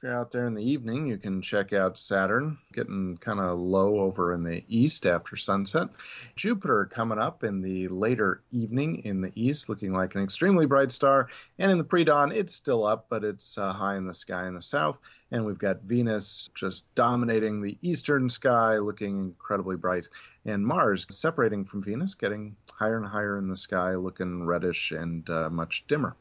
You're 0.02 0.18
out 0.18 0.32
there 0.32 0.48
in 0.48 0.54
the 0.54 0.68
evening, 0.68 1.06
you 1.06 1.16
can 1.16 1.40
check 1.40 1.72
out 1.72 1.96
Saturn, 1.96 2.58
getting 2.72 3.16
kind 3.18 3.38
of 3.38 3.60
low 3.60 4.00
over 4.00 4.34
in 4.34 4.42
the 4.42 4.64
east 4.66 5.06
after 5.06 5.36
sunset. 5.36 5.90
Jupiter 6.34 6.86
coming 6.86 7.20
up 7.20 7.44
in 7.44 7.62
the 7.62 7.86
later 7.86 8.42
evening 8.50 9.04
in 9.04 9.20
the 9.20 9.30
east, 9.36 9.68
looking 9.68 9.92
like 9.92 10.16
an 10.16 10.24
extremely 10.24 10.66
bright 10.66 10.90
star. 10.90 11.28
And 11.60 11.70
in 11.70 11.78
the 11.78 11.84
pre 11.84 12.02
dawn, 12.02 12.32
it's 12.32 12.52
still 12.52 12.84
up, 12.84 13.06
but 13.10 13.22
it's 13.22 13.56
uh, 13.56 13.72
high 13.72 13.94
in 13.94 14.04
the 14.04 14.12
sky 14.12 14.48
in 14.48 14.54
the 14.54 14.62
south. 14.62 14.98
And 15.30 15.46
we've 15.46 15.56
got 15.56 15.82
Venus 15.82 16.50
just 16.52 16.92
dominating 16.96 17.60
the 17.60 17.78
eastern 17.80 18.28
sky, 18.28 18.78
looking 18.78 19.20
incredibly 19.20 19.76
bright. 19.76 20.08
And 20.44 20.66
Mars 20.66 21.06
separating 21.10 21.64
from 21.64 21.80
Venus, 21.80 22.16
getting 22.16 22.56
higher 22.72 22.96
and 22.96 23.06
higher 23.06 23.38
in 23.38 23.46
the 23.46 23.56
sky, 23.56 23.94
looking 23.94 24.44
reddish 24.46 24.90
and 24.90 25.30
uh, 25.30 25.48
much 25.48 25.84
dimmer. 25.86 26.16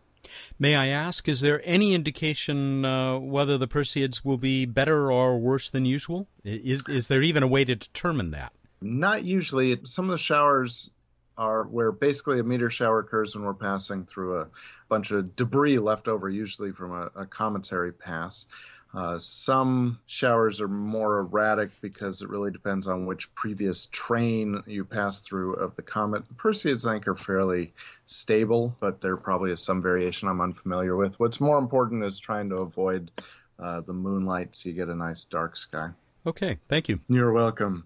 May 0.59 0.75
I 0.75 0.87
ask, 0.87 1.27
is 1.27 1.41
there 1.41 1.61
any 1.63 1.93
indication 1.93 2.85
uh, 2.85 3.17
whether 3.19 3.57
the 3.57 3.67
Perseids 3.67 4.23
will 4.23 4.37
be 4.37 4.65
better 4.65 5.11
or 5.11 5.37
worse 5.39 5.69
than 5.69 5.85
usual? 5.85 6.27
Is, 6.43 6.87
is 6.87 7.07
there 7.07 7.21
even 7.21 7.43
a 7.43 7.47
way 7.47 7.65
to 7.65 7.75
determine 7.75 8.31
that? 8.31 8.53
Not 8.81 9.23
usually. 9.23 9.79
Some 9.83 10.05
of 10.05 10.11
the 10.11 10.17
showers 10.17 10.89
are 11.37 11.63
where 11.63 11.91
basically 11.91 12.39
a 12.39 12.43
meteor 12.43 12.69
shower 12.69 12.99
occurs 12.99 13.35
when 13.35 13.43
we're 13.43 13.53
passing 13.53 14.05
through 14.05 14.39
a 14.41 14.47
bunch 14.89 15.11
of 15.11 15.35
debris 15.35 15.79
left 15.79 16.07
over, 16.07 16.29
usually 16.29 16.71
from 16.71 16.91
a, 16.91 17.09
a 17.15 17.25
cometary 17.25 17.91
pass. 17.91 18.47
Uh, 18.93 19.17
some 19.17 19.97
showers 20.07 20.59
are 20.59 20.67
more 20.67 21.19
erratic 21.19 21.69
because 21.81 22.21
it 22.21 22.29
really 22.29 22.51
depends 22.51 22.87
on 22.87 23.05
which 23.05 23.33
previous 23.35 23.85
train 23.87 24.61
you 24.67 24.83
pass 24.83 25.21
through 25.21 25.53
of 25.53 25.75
the 25.77 25.81
comet. 25.81 26.23
Perseids, 26.35 26.85
I 26.85 26.93
think, 26.93 27.07
are 27.07 27.15
fairly 27.15 27.73
stable, 28.05 28.75
but 28.81 28.99
there 28.99 29.15
probably 29.15 29.51
is 29.51 29.61
some 29.61 29.81
variation 29.81 30.27
I'm 30.27 30.41
unfamiliar 30.41 30.97
with. 30.97 31.19
What's 31.19 31.39
more 31.39 31.57
important 31.57 32.03
is 32.03 32.19
trying 32.19 32.49
to 32.49 32.57
avoid 32.57 33.11
uh, 33.59 33.79
the 33.81 33.93
moonlight 33.93 34.55
so 34.55 34.69
you 34.69 34.75
get 34.75 34.89
a 34.89 34.95
nice 34.95 35.23
dark 35.23 35.55
sky. 35.55 35.89
Okay, 36.25 36.57
thank 36.67 36.89
you. 36.89 36.99
You're 37.07 37.31
welcome. 37.31 37.85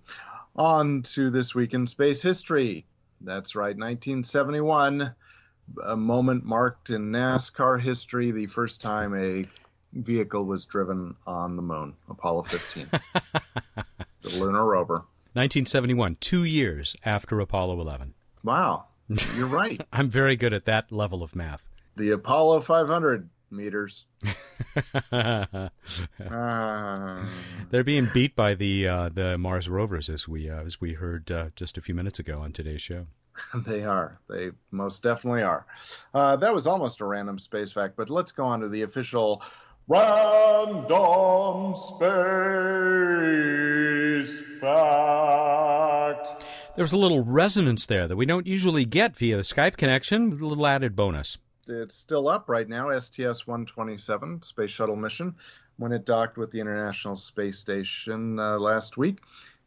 On 0.56 1.04
to 1.04 1.30
this 1.30 1.54
week 1.54 1.74
in 1.74 1.86
space 1.86 2.22
history. 2.22 2.86
That's 3.22 3.56
right, 3.56 3.78
1971, 3.78 5.14
a 5.86 5.96
moment 5.96 6.44
marked 6.44 6.90
in 6.90 7.12
NASCAR 7.12 7.80
history, 7.80 8.32
the 8.32 8.48
first 8.48 8.82
time 8.82 9.16
a 9.16 9.46
vehicle 9.96 10.44
was 10.46 10.66
driven 10.66 11.16
on 11.26 11.56
the 11.56 11.62
moon, 11.62 11.94
Apollo 12.10 12.44
15, 12.44 12.88
the 14.22 14.30
lunar 14.30 14.66
rover. 14.66 15.06
1971, 15.34 16.16
two 16.20 16.44
years 16.44 16.96
after 17.04 17.40
Apollo 17.40 17.80
11. 17.82 18.14
Wow, 18.44 18.86
you're 19.36 19.48
right. 19.48 19.82
I'm 19.92 20.10
very 20.10 20.36
good 20.36 20.54
at 20.54 20.66
that 20.66 20.92
level 20.92 21.24
of 21.24 21.36
math. 21.36 21.68
The 21.96 22.12
Apollo 22.12 22.62
500 22.62 23.30
meters. 23.52 24.06
uh, 25.12 25.70
They're 27.70 27.84
being 27.84 28.10
beat 28.14 28.36
by 28.36 28.56
the 28.56 28.88
uh, 28.88 29.10
the 29.10 29.38
Mars 29.38 29.70
rovers, 29.70 30.10
as 30.10 30.28
we 30.28 30.50
uh, 30.50 30.64
as 30.64 30.80
we 30.82 30.94
heard 30.94 31.32
uh, 31.32 31.48
just 31.56 31.78
a 31.78 31.82
few 31.82 31.96
minutes 31.96 32.20
ago 32.20 32.40
on 32.40 32.52
today's 32.52 32.82
show. 32.82 33.08
they 33.66 33.84
are. 33.84 34.20
They 34.30 34.52
most 34.72 35.04
definitely 35.04 35.44
are. 35.44 35.66
Uh, 36.14 36.36
that 36.38 36.54
was 36.54 36.68
almost 36.68 37.02
a 37.02 37.06
random 37.06 37.38
space 37.40 37.72
fact, 37.72 37.96
but 37.98 38.10
let's 38.10 38.32
go 38.32 38.46
on 38.46 38.62
to 38.62 38.70
the 38.70 38.84
official 38.84 39.42
random 39.88 41.76
space 41.76 42.06
fact. 44.60 46.28
There's 46.76 46.92
a 46.92 46.98
little 46.98 47.24
resonance 47.24 47.86
there 47.86 48.08
that 48.08 48.16
we 48.16 48.26
don't 48.26 48.48
usually 48.48 48.86
get 48.86 49.16
via 49.16 49.38
the 49.38 49.44
Skype 49.44 49.78
connection, 49.78 50.32
with 50.32 50.42
a 50.42 50.46
little 50.46 50.66
added 50.66 50.96
bonus. 50.96 51.38
It's 51.68 51.96
still 51.96 52.28
up 52.28 52.50
right 52.50 52.68
now, 52.68 52.98
STS 52.98 53.48
127, 53.48 54.42
Space 54.42 54.72
Shuttle 54.72 54.96
mission, 54.96 55.36
when 55.78 55.92
it 55.92 56.06
docked 56.06 56.38
with 56.38 56.52
the 56.52 56.60
International 56.60 57.16
Space 57.16 57.60
Station 57.60 58.40
uh, 58.40 58.58
last 58.58 58.98
week. 58.98 59.20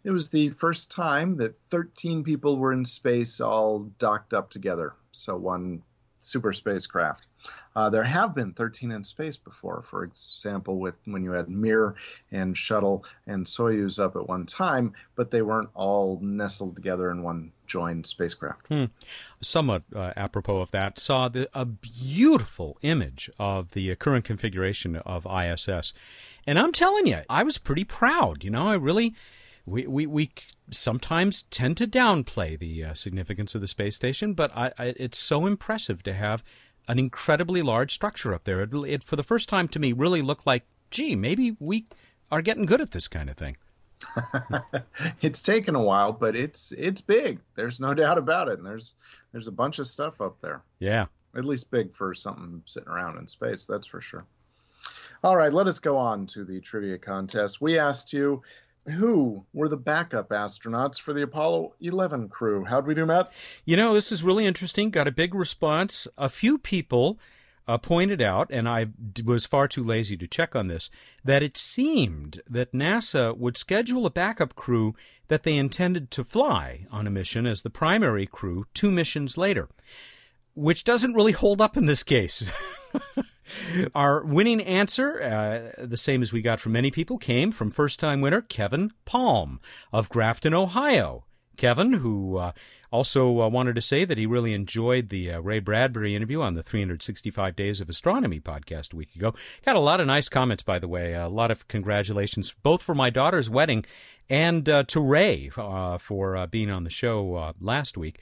It 0.04 0.11
was 0.11 0.28
the 0.28 0.50
first 0.50 0.90
time 0.90 1.37
that 1.37 1.61
13 1.62 2.22
people 2.24 2.59
were 2.59 2.72
in 2.72 2.85
space 2.85 3.40
all 3.40 3.85
docked 3.98 4.35
up 4.35 4.50
together. 4.50 4.94
So 5.12 5.37
one 5.37 5.83
super 6.18 6.52
spacecraft. 6.52 7.27
Uh, 7.77 7.88
there 7.88 8.03
have 8.03 8.35
been 8.35 8.53
13 8.53 8.90
in 8.90 9.05
space 9.05 9.37
before, 9.37 9.83
for 9.83 10.05
example, 10.05 10.79
with 10.79 10.94
when 11.05 11.22
you 11.22 11.33
had 11.33 11.48
Mir 11.48 11.94
and 12.33 12.57
Shuttle 12.57 13.05
and 13.27 13.46
Soyuz 13.46 14.03
up 14.03 14.16
at 14.16 14.29
one 14.29 14.46
time, 14.46 14.92
but 15.14 15.31
they 15.31 15.42
weren't 15.42 15.70
all 15.74 16.18
nestled 16.20 16.77
together 16.77 17.11
in 17.11 17.22
one 17.22 17.53
joined 17.66 18.07
spacecraft. 18.07 18.66
Hmm. 18.68 18.87
Somewhat 19.40 19.83
uh, 19.94 20.12
apropos 20.16 20.59
of 20.59 20.70
that, 20.72 20.98
saw 20.98 21.29
the, 21.29 21.48
a 21.55 21.64
beautiful 21.64 22.79
image 22.83 23.31
of 23.38 23.72
the 23.72 23.94
current 23.96 24.24
configuration 24.24 24.96
of 24.96 25.27
ISS. 25.27 25.92
And 26.46 26.59
I'm 26.59 26.72
telling 26.72 27.07
you, 27.07 27.20
I 27.29 27.42
was 27.42 27.59
pretty 27.59 27.85
proud. 27.85 28.42
You 28.42 28.51
know, 28.51 28.66
I 28.66 28.74
really 28.74 29.14
we, 29.68 29.87
we, 29.87 30.07
we 30.07 30.31
sometimes 30.70 31.42
tend 31.44 31.77
to 31.77 31.87
downplay 31.87 32.59
the 32.59 32.85
uh, 32.85 32.94
significance 32.94 33.55
of 33.55 33.61
the 33.61 33.68
space 33.68 33.94
station, 33.94 34.33
but 34.33 34.55
I, 34.57 34.72
I, 34.79 34.85
it's 34.96 35.18
so 35.18 35.46
impressive 35.46 36.03
to 36.05 36.14
have 36.14 36.42
an 36.88 36.98
incredibly 36.98 37.62
large 37.62 37.92
structure 37.92 38.35
up 38.35 38.44
there. 38.44 38.62
It, 38.62 38.74
it, 38.74 39.05
for 39.05 39.14
the 39.14 39.22
first 39.22 39.48
time 39.48 39.68
to 39.68 39.79
me, 39.79 39.92
really 39.92 40.22
looked 40.22 40.46
like, 40.46 40.64
gee, 40.90 41.14
maybe 41.14 41.55
we 41.61 41.87
are 42.33 42.42
getting 42.42 42.66
good 42.66 42.81
at 42.81 42.90
this 42.90 43.07
kind 43.07 43.31
of 43.31 43.37
thing. 43.37 43.57
it's 45.20 45.42
taken 45.42 45.74
a 45.74 45.83
while, 45.83 46.12
but 46.12 46.35
it's 46.35 46.72
it's 46.72 47.01
big. 47.01 47.40
There's 47.55 47.81
no 47.81 47.94
doubt 48.03 48.18
about 48.18 48.48
it. 48.48 48.59
And 48.59 48.66
there's 48.66 48.94
there's 49.33 49.48
a 49.48 49.53
bunch 49.53 49.79
of 49.79 49.87
stuff 49.87 50.20
up 50.20 50.40
there. 50.40 50.62
Yeah, 50.79 51.07
at 51.37 51.44
least 51.44 51.70
big 51.70 51.94
for 51.94 52.14
something 52.14 52.62
sitting 52.64 52.88
around 52.88 53.18
in 53.18 53.27
space. 53.27 53.66
That's 53.66 53.87
for 53.87 54.01
sure. 54.01 54.24
All 55.24 55.37
right, 55.37 55.53
let 55.53 55.66
us 55.66 55.81
go 55.81 55.96
on 55.96 56.27
to 56.29 56.44
the 56.44 56.61
trivia 56.61 56.96
contest. 56.96 57.61
We 57.61 57.77
asked 57.79 58.12
you 58.12 58.42
who 58.90 59.44
were 59.53 59.68
the 59.68 59.77
backup 59.77 60.31
astronauts 60.31 61.01
for 61.01 61.12
the 61.12 61.22
Apollo 61.22 61.74
11 61.81 62.29
crew? 62.29 62.64
How'd 62.64 62.87
we 62.87 62.94
do, 62.94 63.07
Matt? 63.07 63.33
You 63.64 63.77
know, 63.77 63.94
this 63.94 64.12
is 64.12 64.22
really 64.22 64.46
interesting. 64.46 64.90
Got 64.90 65.09
a 65.09 65.12
big 65.12 65.35
response. 65.35 66.07
A 66.16 66.29
few 66.29 66.59
people 66.59 67.18
uh, 67.68 67.77
pointed 67.77 68.22
out, 68.22 68.48
and 68.51 68.68
I 68.68 68.87
was 69.24 69.44
far 69.44 69.68
too 69.68 69.85
lazy 69.85 70.16
to 70.16 70.27
check 70.27 70.57
on 70.57 70.68
this, 70.68 70.90
that 71.22 71.42
it 71.42 71.57
seemed 71.57 72.40
that 72.48 72.72
NASA 72.72 73.37
would 73.37 73.59
schedule 73.59 74.07
a 74.07 74.11
backup 74.11 74.55
crew 74.55 74.94
that 75.29 75.42
they 75.42 75.57
intended 75.57 76.11
to 76.12 76.24
fly 76.24 76.87
on 76.90 77.07
a 77.07 77.11
mission 77.11 77.46
as 77.46 77.61
the 77.61 77.70
primary 77.70 78.27
crew 78.27 78.66
two 78.72 78.90
missions 78.90 79.37
later, 79.37 79.68
which 80.59 80.85
doesn't 80.85 81.14
really 81.14 81.33
hold 81.33 81.61
up 81.61 81.77
in 81.77 81.87
this 81.87 82.03
case. 82.03 82.51
Our 83.94 84.25
winning 84.25 84.61
answer, 84.61 85.73
uh, 85.79 85.87
the 85.87 85.97
same 85.97 86.21
as 86.21 86.33
we 86.33 86.42
got 86.42 86.61
from 86.61 86.73
many 86.73 86.90
people, 86.90 87.16
came 87.16 87.53
from 87.53 87.71
first 87.71 87.99
time 88.01 88.21
winner 88.21 88.42
Kevin 88.42 88.92
Palm 89.05 89.61
of 89.92 90.09
Grafton, 90.09 90.53
Ohio. 90.53 91.25
Kevin, 91.59 91.94
who 91.94 92.38
uh, 92.38 92.53
also 92.90 93.42
uh, 93.42 93.49
wanted 93.49 93.75
to 93.75 93.83
say 93.83 94.07
that 94.07 94.16
he 94.16 94.25
really 94.25 94.55
enjoyed 94.55 95.11
the 95.11 95.33
uh, 95.33 95.40
Ray 95.40 95.59
Bradbury 95.59 96.14
interview 96.14 96.40
on 96.40 96.55
the 96.55 96.62
365 96.62 97.55
Days 97.55 97.81
of 97.83 97.88
Astronomy 97.90 98.40
podcast 98.40 98.94
a 98.94 98.97
week 98.97 99.14
ago. 99.14 99.35
Got 99.66 99.77
a 99.77 99.81
lot 99.81 100.01
of 100.01 100.07
nice 100.07 100.31
comments, 100.31 100.62
by 100.62 100.79
the 100.79 100.88
way. 100.88 101.12
A 101.12 101.29
lot 101.29 101.51
of 101.51 101.68
congratulations, 101.68 102.55
both 102.62 102.83
for 102.83 102.94
my 102.94 103.11
daughter's 103.11 103.51
wedding 103.51 103.85
and 104.31 104.66
uh, 104.68 104.85
to 104.85 105.01
Ray 105.01 105.51
uh, 105.57 105.99
for 105.99 106.37
uh, 106.37 106.47
being 106.47 106.71
on 106.71 106.85
the 106.85 106.90
show 106.90 107.53
last 107.61 107.99
week. 107.99 108.21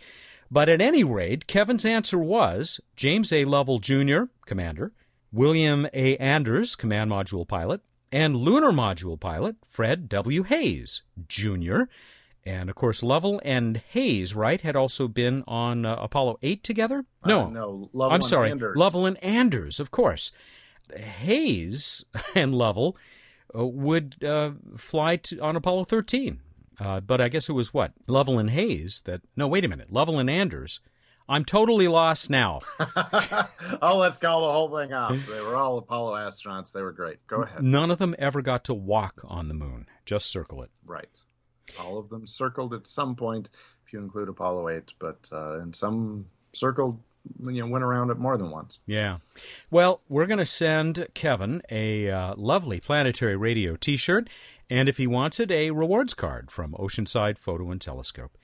But 0.50 0.68
at 0.68 0.80
any 0.80 1.04
rate, 1.04 1.46
Kevin's 1.46 1.84
answer 1.84 2.18
was 2.18 2.80
James 2.94 3.32
A. 3.32 3.44
Lovell 3.44 3.78
Jr., 3.78 4.24
Commander, 4.46 4.92
William 5.32 5.86
A. 5.92 6.16
Anders, 6.16 6.76
Command 6.76 7.10
Module 7.10 7.46
Pilot, 7.46 7.82
and 8.12 8.36
Lunar 8.36 8.70
Module 8.70 9.18
Pilot 9.18 9.56
Fred 9.64 10.08
W. 10.08 10.44
Haise, 10.44 11.02
Jr. 11.28 11.82
And 12.46 12.70
of 12.70 12.76
course, 12.76 13.02
Lovell 13.02 13.40
and 13.44 13.82
Haise, 13.92 14.34
right, 14.34 14.60
had 14.60 14.76
also 14.76 15.08
been 15.08 15.42
on 15.48 15.84
uh, 15.84 15.96
Apollo 15.96 16.38
8 16.42 16.62
together? 16.62 17.04
No. 17.24 17.42
Uh, 17.42 17.50
no, 17.50 17.90
Lovell 17.92 18.14
I'm 18.14 18.22
sorry, 18.22 18.50
Anders. 18.50 18.76
Lovell 18.76 19.04
and 19.04 19.22
Anders, 19.22 19.80
of 19.80 19.90
course. 19.90 20.30
Haise 20.96 22.04
and 22.34 22.54
Lovell 22.54 22.96
uh, 23.54 23.66
would 23.66 24.22
uh, 24.24 24.52
fly 24.76 25.16
to, 25.16 25.40
on 25.40 25.56
Apollo 25.56 25.84
13. 25.84 26.40
Uh, 26.78 27.00
but 27.00 27.20
I 27.20 27.28
guess 27.28 27.48
it 27.48 27.52
was 27.52 27.74
what? 27.74 27.92
Lovell 28.06 28.38
and 28.38 28.50
Haise 28.50 29.02
that. 29.02 29.22
No, 29.36 29.48
wait 29.48 29.64
a 29.64 29.68
minute. 29.68 29.92
Lovell 29.92 30.18
and 30.18 30.30
Anders 30.30 30.80
I'm 31.28 31.44
totally 31.44 31.88
lost 31.88 32.30
now. 32.30 32.60
oh, 33.82 33.96
let's 33.98 34.18
call 34.18 34.42
the 34.42 34.52
whole 34.52 34.76
thing 34.76 34.92
off. 34.92 35.16
They 35.26 35.40
were 35.40 35.56
all 35.56 35.78
Apollo 35.78 36.14
astronauts. 36.14 36.72
They 36.72 36.82
were 36.82 36.92
great. 36.92 37.26
Go 37.26 37.42
ahead. 37.42 37.62
None 37.62 37.90
of 37.90 37.98
them 37.98 38.14
ever 38.18 38.42
got 38.42 38.64
to 38.64 38.74
walk 38.74 39.22
on 39.24 39.48
the 39.48 39.54
moon. 39.54 39.86
Just 40.04 40.26
circle 40.26 40.62
it. 40.62 40.70
Right. 40.84 41.24
All 41.78 41.98
of 41.98 42.08
them 42.08 42.26
circled 42.26 42.74
at 42.74 42.86
some 42.86 43.16
point, 43.16 43.50
if 43.86 43.92
you 43.92 43.98
include 43.98 44.28
Apollo 44.28 44.68
8, 44.68 44.92
but 44.98 45.28
uh, 45.32 45.60
and 45.60 45.74
some 45.74 46.26
circled, 46.52 47.00
you 47.44 47.60
know, 47.60 47.66
went 47.66 47.84
around 47.84 48.10
it 48.10 48.18
more 48.18 48.36
than 48.36 48.50
once. 48.50 48.80
Yeah. 48.86 49.18
Well, 49.70 50.02
we're 50.08 50.26
going 50.26 50.38
to 50.38 50.46
send 50.46 51.06
Kevin 51.14 51.62
a 51.70 52.10
uh, 52.10 52.34
lovely 52.36 52.80
planetary 52.80 53.36
radio 53.36 53.76
T-shirt, 53.76 54.28
and 54.70 54.88
if 54.88 54.96
he 54.96 55.06
wants 55.06 55.40
it, 55.40 55.50
a 55.50 55.70
rewards 55.70 56.14
card 56.14 56.50
from 56.50 56.72
Oceanside 56.72 57.38
Photo 57.38 57.70
and 57.70 57.80
Telescope. 57.80 58.36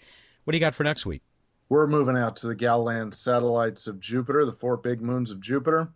What 0.44 0.52
do 0.52 0.56
you 0.56 0.60
got 0.60 0.74
for 0.74 0.84
next 0.84 1.06
week? 1.06 1.22
We're 1.68 1.86
moving 1.86 2.16
out 2.16 2.36
to 2.36 2.48
the 2.48 2.54
Galilean 2.54 3.12
satellites 3.12 3.86
of 3.86 3.98
Jupiter, 3.98 4.44
the 4.44 4.52
four 4.52 4.76
big 4.76 5.00
moons 5.00 5.30
of 5.30 5.40
Jupiter. 5.40 5.88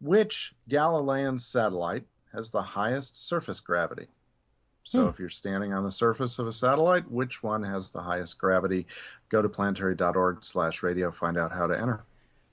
Which 0.00 0.52
Galilean 0.68 1.38
satellite 1.38 2.04
has 2.32 2.50
the 2.50 2.60
highest 2.60 3.28
surface 3.28 3.60
gravity? 3.60 4.08
So 4.84 5.04
hmm. 5.04 5.08
if 5.10 5.18
you're 5.18 5.28
standing 5.28 5.72
on 5.72 5.82
the 5.82 5.92
surface 5.92 6.38
of 6.38 6.46
a 6.46 6.52
satellite, 6.52 7.10
which 7.10 7.42
one 7.42 7.62
has 7.62 7.90
the 7.90 8.02
highest 8.02 8.38
gravity? 8.38 8.86
Go 9.28 9.42
to 9.42 9.48
planetary.org 9.48 10.42
slash 10.42 10.82
radio, 10.82 11.10
find 11.10 11.38
out 11.38 11.52
how 11.52 11.66
to 11.66 11.78
enter. 11.78 12.04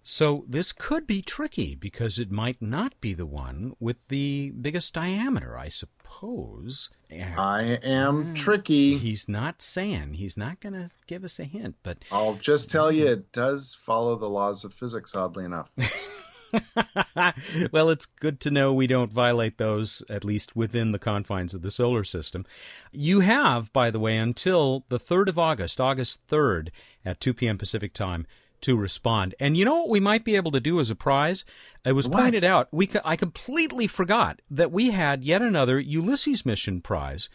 So 0.01 0.45
this 0.47 0.71
could 0.71 1.05
be 1.05 1.21
tricky 1.21 1.75
because 1.75 2.19
it 2.19 2.31
might 2.31 2.61
not 2.61 2.99
be 3.01 3.13
the 3.13 3.25
one 3.25 3.75
with 3.79 3.97
the 4.07 4.51
biggest 4.51 4.93
diameter, 4.93 5.57
I 5.57 5.67
suppose. 5.69 6.89
I 7.11 7.79
am 7.83 8.23
hmm. 8.23 8.33
tricky. 8.33 8.97
He's 8.97 9.27
not 9.27 9.61
saying. 9.61 10.13
He's 10.13 10.37
not 10.37 10.59
going 10.61 10.73
to 10.73 10.89
give 11.07 11.23
us 11.23 11.39
a 11.39 11.43
hint, 11.43 11.75
but 11.83 11.97
I'll 12.11 12.35
just 12.35 12.71
tell 12.71 12.91
you 12.91 13.07
it 13.07 13.31
does 13.31 13.75
follow 13.75 14.15
the 14.15 14.29
laws 14.29 14.63
of 14.63 14.73
physics 14.73 15.15
oddly 15.15 15.45
enough. 15.45 15.71
well, 17.71 17.89
it's 17.89 18.05
good 18.05 18.39
to 18.41 18.51
know 18.51 18.73
we 18.73 18.87
don't 18.87 19.11
violate 19.11 19.57
those, 19.57 20.03
at 20.09 20.23
least 20.23 20.55
within 20.55 20.91
the 20.91 20.99
confines 20.99 21.53
of 21.53 21.61
the 21.61 21.71
solar 21.71 22.03
system. 22.03 22.45
You 22.91 23.21
have, 23.21 23.71
by 23.73 23.91
the 23.91 23.99
way, 23.99 24.17
until 24.17 24.85
the 24.89 24.99
3rd 24.99 25.29
of 25.29 25.39
August, 25.39 25.79
August 25.79 26.27
3rd 26.27 26.69
at 27.05 27.19
2 27.19 27.33
p.m. 27.33 27.57
Pacific 27.57 27.93
time, 27.93 28.25
to 28.61 28.75
respond. 28.75 29.35
And 29.39 29.55
you 29.55 29.65
know 29.65 29.79
what 29.79 29.89
we 29.89 29.99
might 29.99 30.23
be 30.23 30.35
able 30.35 30.51
to 30.51 30.59
do 30.59 30.79
as 30.79 30.89
a 30.89 30.95
prize? 30.95 31.45
It 31.85 31.93
was 31.93 32.07
what? 32.07 32.21
pointed 32.21 32.43
out. 32.43 32.67
We 32.71 32.89
I 33.03 33.15
completely 33.15 33.87
forgot 33.87 34.41
that 34.49 34.71
we 34.71 34.91
had 34.91 35.23
yet 35.23 35.41
another 35.41 35.79
Ulysses 35.79 36.45
mission 36.45 36.81
prize, 36.81 37.29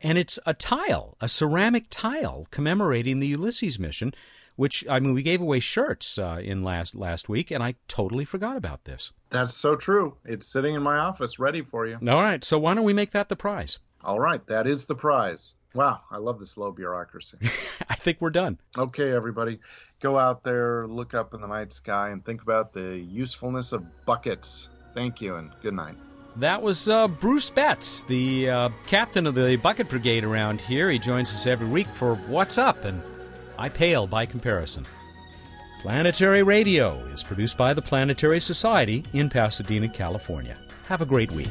and 0.00 0.18
it's 0.18 0.38
a 0.44 0.54
tile, 0.54 1.16
a 1.20 1.28
ceramic 1.28 1.86
tile 1.90 2.46
commemorating 2.50 3.20
the 3.20 3.28
Ulysses 3.28 3.78
mission. 3.78 4.14
Which 4.56 4.86
I 4.88 4.98
mean, 5.00 5.12
we 5.12 5.22
gave 5.22 5.40
away 5.40 5.60
shirts 5.60 6.18
uh, 6.18 6.40
in 6.42 6.64
last 6.64 6.94
last 6.94 7.28
week, 7.28 7.50
and 7.50 7.62
I 7.62 7.74
totally 7.88 8.24
forgot 8.24 8.56
about 8.56 8.84
this. 8.84 9.12
That's 9.30 9.54
so 9.54 9.76
true. 9.76 10.16
It's 10.24 10.46
sitting 10.46 10.74
in 10.74 10.82
my 10.82 10.96
office, 10.96 11.38
ready 11.38 11.62
for 11.62 11.86
you. 11.86 11.98
All 12.08 12.22
right, 12.22 12.42
so 12.42 12.58
why 12.58 12.74
don't 12.74 12.84
we 12.84 12.94
make 12.94 13.10
that 13.10 13.28
the 13.28 13.36
prize? 13.36 13.78
All 14.04 14.20
right, 14.20 14.44
that 14.46 14.66
is 14.66 14.86
the 14.86 14.94
prize. 14.94 15.56
Wow, 15.74 16.00
I 16.10 16.16
love 16.16 16.38
this 16.38 16.56
low 16.56 16.72
bureaucracy. 16.72 17.36
I 17.88 17.96
think 17.96 18.20
we're 18.20 18.30
done. 18.30 18.58
Okay, 18.78 19.12
everybody 19.12 19.58
go 20.00 20.18
out 20.18 20.42
there, 20.42 20.86
look 20.86 21.12
up 21.12 21.34
in 21.34 21.40
the 21.42 21.46
night 21.46 21.72
sky, 21.72 22.10
and 22.10 22.24
think 22.24 22.40
about 22.40 22.72
the 22.72 22.96
usefulness 22.96 23.72
of 23.72 23.84
buckets. 24.06 24.70
Thank 24.94 25.20
you, 25.20 25.36
and 25.36 25.50
good 25.62 25.74
night. 25.74 25.96
That 26.36 26.62
was 26.62 26.88
uh, 26.88 27.08
Bruce 27.08 27.50
Betts, 27.50 28.02
the 28.02 28.50
uh, 28.50 28.68
captain 28.86 29.26
of 29.26 29.34
the 29.34 29.56
bucket 29.56 29.88
brigade 29.88 30.24
around 30.24 30.60
here. 30.60 30.90
He 30.90 30.98
joins 30.98 31.30
us 31.30 31.46
every 31.46 31.66
week 31.66 31.88
for 31.88 32.14
What's 32.14 32.58
Up, 32.58 32.84
and 32.84 33.02
I 33.58 33.68
pale 33.68 34.06
by 34.06 34.26
comparison. 34.26 34.84
Planetary 35.82 36.42
Radio 36.42 37.04
is 37.06 37.22
produced 37.22 37.56
by 37.56 37.72
the 37.72 37.82
Planetary 37.82 38.40
Society 38.40 39.04
in 39.12 39.28
Pasadena, 39.28 39.88
California. 39.88 40.58
Have 40.88 41.00
a 41.00 41.06
great 41.06 41.30
week. 41.32 41.48